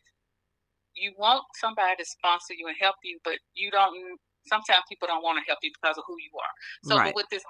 you 0.96 1.12
want 1.18 1.44
somebody 1.60 1.96
to 1.98 2.04
sponsor 2.04 2.54
you 2.54 2.66
and 2.68 2.76
help 2.80 2.96
you, 3.02 3.18
but 3.24 3.38
you 3.54 3.70
don't. 3.70 3.94
Sometimes 4.46 4.84
people 4.88 5.08
don't 5.08 5.22
want 5.22 5.38
to 5.40 5.44
help 5.48 5.58
you 5.62 5.70
because 5.72 5.96
of 5.96 6.04
who 6.06 6.14
you 6.20 6.30
are. 6.36 6.54
So 6.84 6.98
right. 6.98 7.14
with 7.14 7.26
this, 7.30 7.42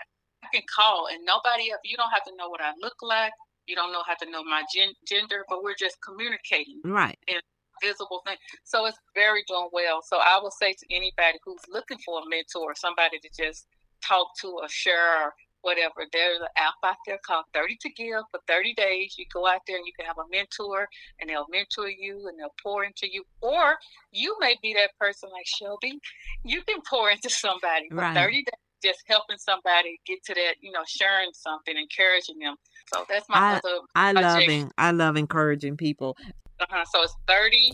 I 0.44 0.48
can 0.52 0.62
call 0.74 1.08
and 1.12 1.24
nobody. 1.24 1.70
Else, 1.70 1.80
you 1.84 1.96
don't 1.96 2.10
have 2.10 2.24
to 2.24 2.32
know 2.36 2.48
what 2.48 2.60
I 2.60 2.72
look 2.80 2.96
like. 3.02 3.32
You 3.66 3.74
don't 3.74 3.92
know 3.92 4.02
how 4.06 4.14
to 4.14 4.30
know 4.30 4.44
my 4.44 4.62
gen- 4.72 4.94
gender, 5.06 5.44
but 5.48 5.62
we're 5.62 5.78
just 5.78 5.96
communicating. 6.04 6.80
Right. 6.84 7.18
And 7.28 7.40
visible 7.82 8.22
thing. 8.26 8.36
So 8.62 8.86
it's 8.86 8.98
very 9.14 9.42
doing 9.48 9.68
well. 9.72 10.00
So 10.06 10.18
I 10.18 10.38
will 10.40 10.52
say 10.52 10.72
to 10.72 10.86
anybody 10.94 11.38
who's 11.44 11.60
looking 11.68 11.98
for 12.04 12.20
a 12.20 12.28
mentor, 12.28 12.74
somebody 12.76 13.18
to 13.18 13.28
just 13.36 13.66
talk 14.06 14.28
to 14.40 14.48
or 14.62 14.68
share 14.68 15.32
whatever. 15.64 16.06
There's 16.12 16.40
an 16.40 16.48
app 16.56 16.74
out 16.84 16.96
there 17.06 17.18
called 17.26 17.44
30 17.54 17.76
to 17.80 17.90
Give 17.90 18.22
for 18.30 18.40
30 18.46 18.74
days. 18.74 19.16
You 19.18 19.24
go 19.32 19.46
out 19.46 19.60
there 19.66 19.76
and 19.76 19.86
you 19.86 19.92
can 19.98 20.06
have 20.06 20.18
a 20.18 20.28
mentor 20.30 20.88
and 21.20 21.28
they'll 21.28 21.46
mentor 21.50 21.88
you 21.88 22.28
and 22.28 22.38
they'll 22.38 22.54
pour 22.62 22.84
into 22.84 23.10
you. 23.10 23.24
Or 23.40 23.76
you 24.12 24.36
may 24.40 24.56
be 24.62 24.74
that 24.74 24.90
person 25.00 25.30
like 25.32 25.46
Shelby. 25.46 25.98
You 26.44 26.62
can 26.62 26.80
pour 26.88 27.10
into 27.10 27.30
somebody 27.30 27.88
for 27.88 27.96
right. 27.96 28.14
30 28.14 28.36
days. 28.36 28.44
Just 28.82 29.02
helping 29.06 29.38
somebody 29.38 29.98
get 30.06 30.22
to 30.26 30.34
that, 30.34 30.56
you 30.60 30.70
know, 30.70 30.82
sharing 30.86 31.30
something, 31.32 31.74
encouraging 31.74 32.38
them. 32.38 32.56
So 32.92 33.06
that's 33.08 33.26
my 33.30 33.36
I, 33.36 33.56
other. 33.56 33.78
I 33.94 34.12
love 34.12 34.70
I 34.76 34.90
love 34.90 35.16
encouraging 35.16 35.78
people. 35.78 36.18
Uh-huh. 36.60 36.84
So 36.92 37.02
it's 37.02 37.16
thirty. 37.26 37.72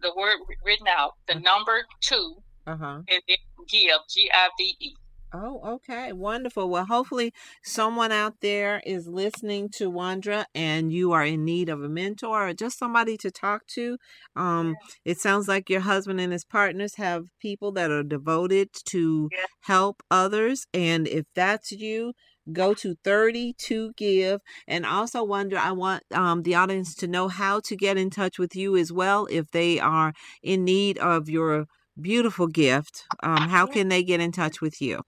The 0.00 0.12
word 0.16 0.36
written 0.64 0.86
out. 0.86 1.14
The 1.26 1.34
uh-huh. 1.34 1.40
number 1.40 1.82
2 2.02 2.36
uh-huh. 2.68 3.02
and 3.08 3.22
then 3.26 3.36
give. 3.68 3.98
G 4.08 4.30
I 4.32 4.48
V 4.58 4.76
E. 4.80 4.94
Oh, 5.30 5.60
okay. 5.74 6.10
Wonderful. 6.12 6.70
Well, 6.70 6.86
hopefully 6.86 7.34
someone 7.62 8.12
out 8.12 8.36
there 8.40 8.80
is 8.86 9.06
listening 9.06 9.68
to 9.74 9.90
Wandra 9.90 10.46
and 10.54 10.90
you 10.90 11.12
are 11.12 11.24
in 11.24 11.44
need 11.44 11.68
of 11.68 11.82
a 11.82 11.88
mentor 11.88 12.48
or 12.48 12.54
just 12.54 12.78
somebody 12.78 13.18
to 13.18 13.30
talk 13.30 13.66
to. 13.74 13.98
Um, 14.36 14.76
it 15.04 15.18
sounds 15.18 15.46
like 15.46 15.68
your 15.68 15.80
husband 15.80 16.18
and 16.18 16.32
his 16.32 16.46
partners 16.46 16.94
have 16.94 17.26
people 17.40 17.72
that 17.72 17.90
are 17.90 18.02
devoted 18.02 18.70
to 18.86 19.28
help 19.60 20.02
others. 20.10 20.64
And 20.72 21.06
if 21.06 21.26
that's 21.34 21.72
you, 21.72 22.14
go 22.50 22.72
to 22.72 22.96
30 23.04 23.52
to 23.58 23.92
give 23.98 24.40
and 24.66 24.86
also 24.86 25.26
Wandra 25.26 25.58
i 25.58 25.70
want 25.70 26.02
um, 26.14 26.42
the 26.44 26.54
audience 26.54 26.94
to 26.94 27.06
know 27.06 27.28
how 27.28 27.60
to 27.60 27.76
get 27.76 27.98
in 27.98 28.08
touch 28.08 28.38
with 28.38 28.56
you 28.56 28.74
as 28.74 28.90
well 28.90 29.26
if 29.30 29.50
they 29.50 29.78
are 29.78 30.14
in 30.42 30.64
need 30.64 30.96
of 30.96 31.28
your 31.28 31.66
beautiful 32.00 32.46
gift 32.46 33.04
um, 33.22 33.48
how 33.48 33.66
can 33.66 33.88
they 33.90 34.02
get 34.02 34.20
in 34.20 34.32
touch 34.32 34.62
with 34.62 34.80
you 34.80 35.02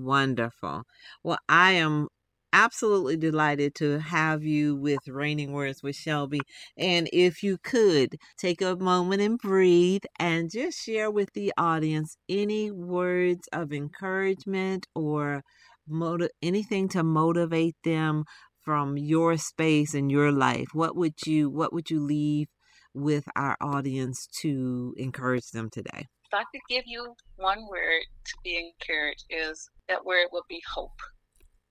Wonderful. 0.01 0.83
Well, 1.23 1.37
I 1.47 1.73
am 1.73 2.07
absolutely 2.51 3.17
delighted 3.17 3.75
to 3.75 3.99
have 3.99 4.43
you 4.43 4.75
with 4.75 5.07
Reigning 5.07 5.51
Words 5.51 5.81
with 5.83 5.95
Shelby. 5.95 6.41
And 6.77 7.09
if 7.13 7.43
you 7.43 7.57
could 7.57 8.15
take 8.37 8.61
a 8.61 8.75
moment 8.75 9.21
and 9.21 9.37
breathe 9.39 10.03
and 10.19 10.51
just 10.51 10.79
share 10.83 11.09
with 11.11 11.33
the 11.33 11.51
audience 11.57 12.15
any 12.29 12.71
words 12.71 13.47
of 13.51 13.73
encouragement 13.73 14.87
or 14.95 15.43
motiv- 15.87 16.29
anything 16.41 16.87
to 16.89 17.03
motivate 17.03 17.75
them 17.83 18.23
from 18.61 18.97
your 18.97 19.37
space 19.37 19.93
and 19.93 20.11
your 20.11 20.31
life. 20.31 20.67
What 20.73 20.95
would 20.95 21.25
you 21.25 21.49
what 21.49 21.73
would 21.73 21.89
you 21.91 21.99
leave 21.99 22.47
with 22.93 23.25
our 23.35 23.57
audience 23.59 24.27
to 24.41 24.93
encourage 24.97 25.51
them 25.51 25.69
today? 25.69 26.07
If 26.25 26.33
I 26.33 26.43
could 26.51 26.61
give 26.69 26.85
you 26.87 27.15
one 27.35 27.67
word 27.67 28.03
to 28.25 28.33
be 28.43 28.57
encouraged 28.57 29.25
is 29.29 29.69
that 29.89 30.05
word 30.05 30.27
would 30.31 30.43
be 30.49 30.61
hope. 30.73 30.99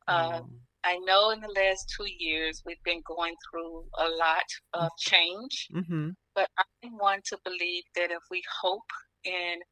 Uh, 0.08 0.40
oh. 0.42 0.48
I 0.84 0.98
know 1.04 1.30
in 1.30 1.40
the 1.40 1.54
last 1.54 1.92
two 1.96 2.06
years 2.18 2.62
we've 2.66 2.82
been 2.84 3.02
going 3.06 3.34
through 3.50 3.84
a 3.98 4.08
lot 4.08 4.44
of 4.74 4.90
mm. 4.90 4.98
change, 4.98 5.68
mm-hmm. 5.74 6.10
but 6.34 6.48
I 6.58 6.64
want 6.90 7.24
to 7.26 7.38
believe 7.44 7.84
that 7.94 8.10
if 8.10 8.22
we 8.30 8.42
hope 8.60 8.90
and 9.24 9.62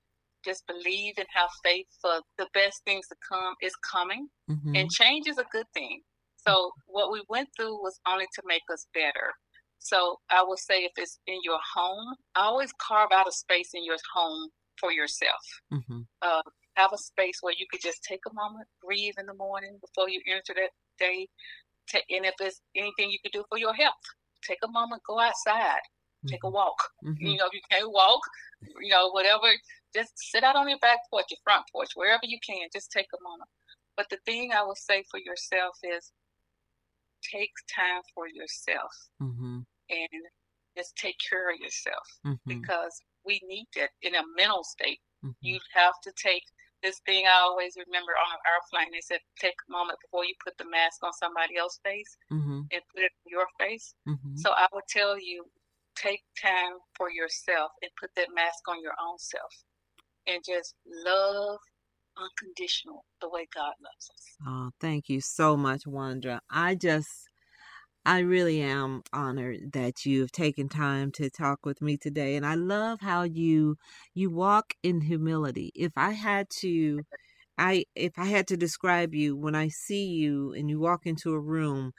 just 0.44 0.64
believe 0.66 1.14
and 1.18 1.26
have 1.34 1.50
faith 1.64 1.86
for 2.00 2.20
the 2.38 2.46
best 2.54 2.82
things 2.86 3.06
to 3.08 3.16
come 3.28 3.54
is 3.60 3.74
coming, 3.92 4.28
mm-hmm. 4.48 4.76
and 4.76 4.90
change 4.90 5.26
is 5.26 5.38
a 5.38 5.44
good 5.52 5.66
thing. 5.74 6.00
So 6.36 6.70
what 6.86 7.12
we 7.12 7.22
went 7.28 7.48
through 7.56 7.82
was 7.82 7.98
only 8.08 8.26
to 8.34 8.42
make 8.46 8.62
us 8.72 8.86
better. 8.94 9.34
So 9.78 10.16
I 10.30 10.42
will 10.42 10.56
say 10.56 10.84
if 10.84 10.92
it's 10.96 11.18
in 11.26 11.38
your 11.42 11.58
home, 11.74 12.14
always 12.36 12.70
carve 12.86 13.10
out 13.12 13.28
a 13.28 13.32
space 13.32 13.70
in 13.74 13.84
your 13.84 13.96
home 14.14 14.48
for 14.78 14.92
yourself. 14.92 15.40
Mm-hmm. 15.72 16.00
Uh, 16.22 16.42
have 16.80 16.92
a 16.92 16.98
space 16.98 17.38
where 17.40 17.54
you 17.56 17.66
could 17.70 17.80
just 17.82 18.02
take 18.02 18.20
a 18.26 18.34
moment, 18.34 18.66
breathe 18.82 19.14
in 19.18 19.26
the 19.26 19.34
morning 19.34 19.78
before 19.80 20.08
you 20.08 20.20
enter 20.26 20.54
that 20.54 20.70
day. 20.98 21.28
And 21.92 22.24
if 22.24 22.34
there's 22.38 22.60
anything 22.76 23.10
you 23.10 23.18
could 23.22 23.32
do 23.32 23.44
for 23.48 23.58
your 23.58 23.74
health, 23.74 24.06
take 24.46 24.58
a 24.64 24.70
moment, 24.70 25.02
go 25.06 25.18
outside, 25.18 25.82
take 26.26 26.44
a 26.44 26.46
mm-hmm. 26.46 26.54
walk. 26.54 26.78
Mm-hmm. 27.04 27.26
You 27.26 27.36
know, 27.36 27.46
if 27.46 27.54
you 27.54 27.60
can't 27.70 27.90
walk, 27.90 28.20
you 28.80 28.90
know, 28.90 29.10
whatever, 29.10 29.48
just 29.94 30.12
sit 30.16 30.44
out 30.44 30.56
on 30.56 30.68
your 30.68 30.78
back 30.78 30.98
porch, 31.10 31.26
your 31.30 31.38
front 31.42 31.64
porch, 31.72 31.90
wherever 31.94 32.22
you 32.24 32.38
can, 32.46 32.68
just 32.72 32.92
take 32.92 33.08
a 33.12 33.22
moment. 33.22 33.50
But 33.96 34.06
the 34.08 34.18
thing 34.24 34.52
I 34.52 34.62
will 34.62 34.76
say 34.76 35.04
for 35.10 35.18
yourself 35.18 35.76
is 35.82 36.12
take 37.22 37.52
time 37.74 38.02
for 38.14 38.28
yourself 38.28 38.92
mm-hmm. 39.20 39.60
and 39.90 40.22
just 40.76 40.96
take 40.96 41.16
care 41.28 41.52
of 41.52 41.58
yourself 41.58 42.06
mm-hmm. 42.24 42.48
because 42.48 43.02
we 43.26 43.40
need 43.46 43.66
that 43.76 43.90
in 44.02 44.14
a 44.14 44.22
mental 44.36 44.64
state. 44.64 45.00
Mm-hmm. 45.24 45.42
You 45.42 45.58
have 45.74 45.94
to 46.04 46.12
take 46.16 46.44
this 46.82 47.00
thing 47.06 47.26
I 47.26 47.40
always 47.42 47.76
remember 47.76 48.12
on 48.12 48.32
an 48.32 48.42
airplane. 48.48 48.92
They 48.92 49.00
said, 49.00 49.20
take 49.38 49.54
a 49.68 49.72
moment 49.72 49.98
before 50.02 50.24
you 50.24 50.34
put 50.44 50.56
the 50.58 50.68
mask 50.70 51.02
on 51.02 51.12
somebody 51.12 51.56
else's 51.56 51.80
face 51.84 52.16
mm-hmm. 52.32 52.66
and 52.72 52.82
put 52.94 53.02
it 53.04 53.12
on 53.12 53.28
your 53.28 53.46
face. 53.58 53.94
Mm-hmm. 54.08 54.36
So 54.36 54.50
I 54.50 54.66
would 54.72 54.88
tell 54.88 55.18
you, 55.18 55.44
take 55.96 56.22
time 56.40 56.78
for 56.96 57.10
yourself 57.10 57.72
and 57.82 57.90
put 58.00 58.10
that 58.16 58.28
mask 58.34 58.66
on 58.68 58.82
your 58.82 58.94
own 59.00 59.18
self 59.18 59.52
and 60.26 60.42
just 60.46 60.74
love 61.04 61.58
unconditional 62.16 63.04
the 63.20 63.28
way 63.28 63.46
God 63.54 63.74
loves 63.82 64.10
us. 64.10 64.24
Oh, 64.46 64.70
thank 64.80 65.08
you 65.08 65.20
so 65.20 65.56
much, 65.56 65.84
Wandra. 65.84 66.40
I 66.50 66.74
just 66.74 67.29
I 68.06 68.20
really 68.20 68.60
am 68.62 69.02
honored 69.12 69.72
that 69.72 70.06
you've 70.06 70.32
taken 70.32 70.68
time 70.68 71.12
to 71.12 71.28
talk 71.30 71.66
with 71.66 71.82
me 71.82 71.96
today 71.98 72.36
and 72.36 72.46
I 72.46 72.54
love 72.54 73.00
how 73.00 73.22
you 73.24 73.76
you 74.14 74.30
walk 74.30 74.74
in 74.82 75.02
humility. 75.02 75.70
If 75.74 75.92
I 75.96 76.12
had 76.12 76.48
to 76.60 77.02
I 77.58 77.84
if 77.94 78.12
I 78.18 78.26
had 78.26 78.48
to 78.48 78.56
describe 78.56 79.14
you 79.14 79.36
when 79.36 79.54
I 79.54 79.68
see 79.68 80.06
you 80.06 80.52
and 80.54 80.70
you 80.70 80.80
walk 80.80 81.06
into 81.06 81.32
a 81.34 81.40
room, 81.40 81.92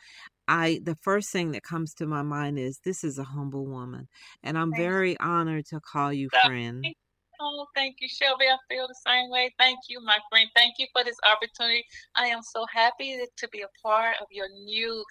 I 0.47 0.79
the 0.83 0.95
first 0.95 1.31
thing 1.31 1.51
that 1.51 1.63
comes 1.63 1.93
to 1.95 2.07
my 2.07 2.23
mind 2.23 2.59
is 2.59 2.79
this 2.83 3.03
is 3.03 3.19
a 3.19 3.23
humble 3.23 3.67
woman 3.67 4.07
and 4.43 4.57
I'm 4.57 4.73
very 4.75 5.19
honored 5.19 5.65
to 5.67 5.79
call 5.79 6.11
you 6.13 6.29
friend. 6.29 6.85
Oh, 7.43 7.65
thank 7.75 7.95
you, 8.01 8.07
Shelby. 8.07 8.45
I 8.45 8.57
feel 8.69 8.87
the 8.87 8.95
same 9.05 9.31
way. 9.31 9.51
Thank 9.57 9.79
you, 9.89 9.99
my 9.99 10.19
friend. 10.29 10.47
Thank 10.55 10.75
you 10.77 10.85
for 10.93 11.03
this 11.03 11.17
opportunity. 11.31 11.83
I 12.15 12.27
am 12.27 12.41
so 12.43 12.65
happy 12.71 13.19
to 13.35 13.47
be 13.49 13.61
a 13.61 13.67
part 13.81 14.15
of 14.21 14.27
your 14.29 14.47
new 14.63 15.03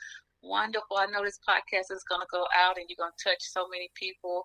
wonderful. 0.42 0.96
I 0.98 1.06
know 1.06 1.24
this 1.24 1.38
podcast 1.48 1.92
is 1.94 2.04
going 2.08 2.20
to 2.20 2.26
go 2.30 2.44
out 2.56 2.76
and 2.78 2.86
you're 2.88 2.96
going 2.98 3.12
to 3.16 3.30
touch 3.30 3.40
so 3.40 3.66
many 3.68 3.90
people 3.94 4.44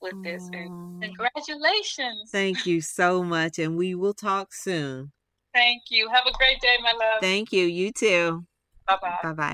with 0.00 0.14
this. 0.24 0.48
And 0.52 1.02
congratulations. 1.02 2.30
Thank 2.30 2.66
you 2.66 2.80
so 2.80 3.22
much. 3.22 3.58
And 3.58 3.76
we 3.76 3.94
will 3.94 4.14
talk 4.14 4.54
soon. 4.54 5.12
Thank 5.54 5.82
you. 5.90 6.08
Have 6.08 6.26
a 6.26 6.32
great 6.32 6.60
day, 6.60 6.76
my 6.82 6.92
love. 6.92 7.20
Thank 7.20 7.52
you. 7.52 7.64
You 7.64 7.92
too. 7.92 8.44
Bye 8.86 8.98
bye. 9.00 9.18
Bye 9.22 9.32
bye. 9.32 9.46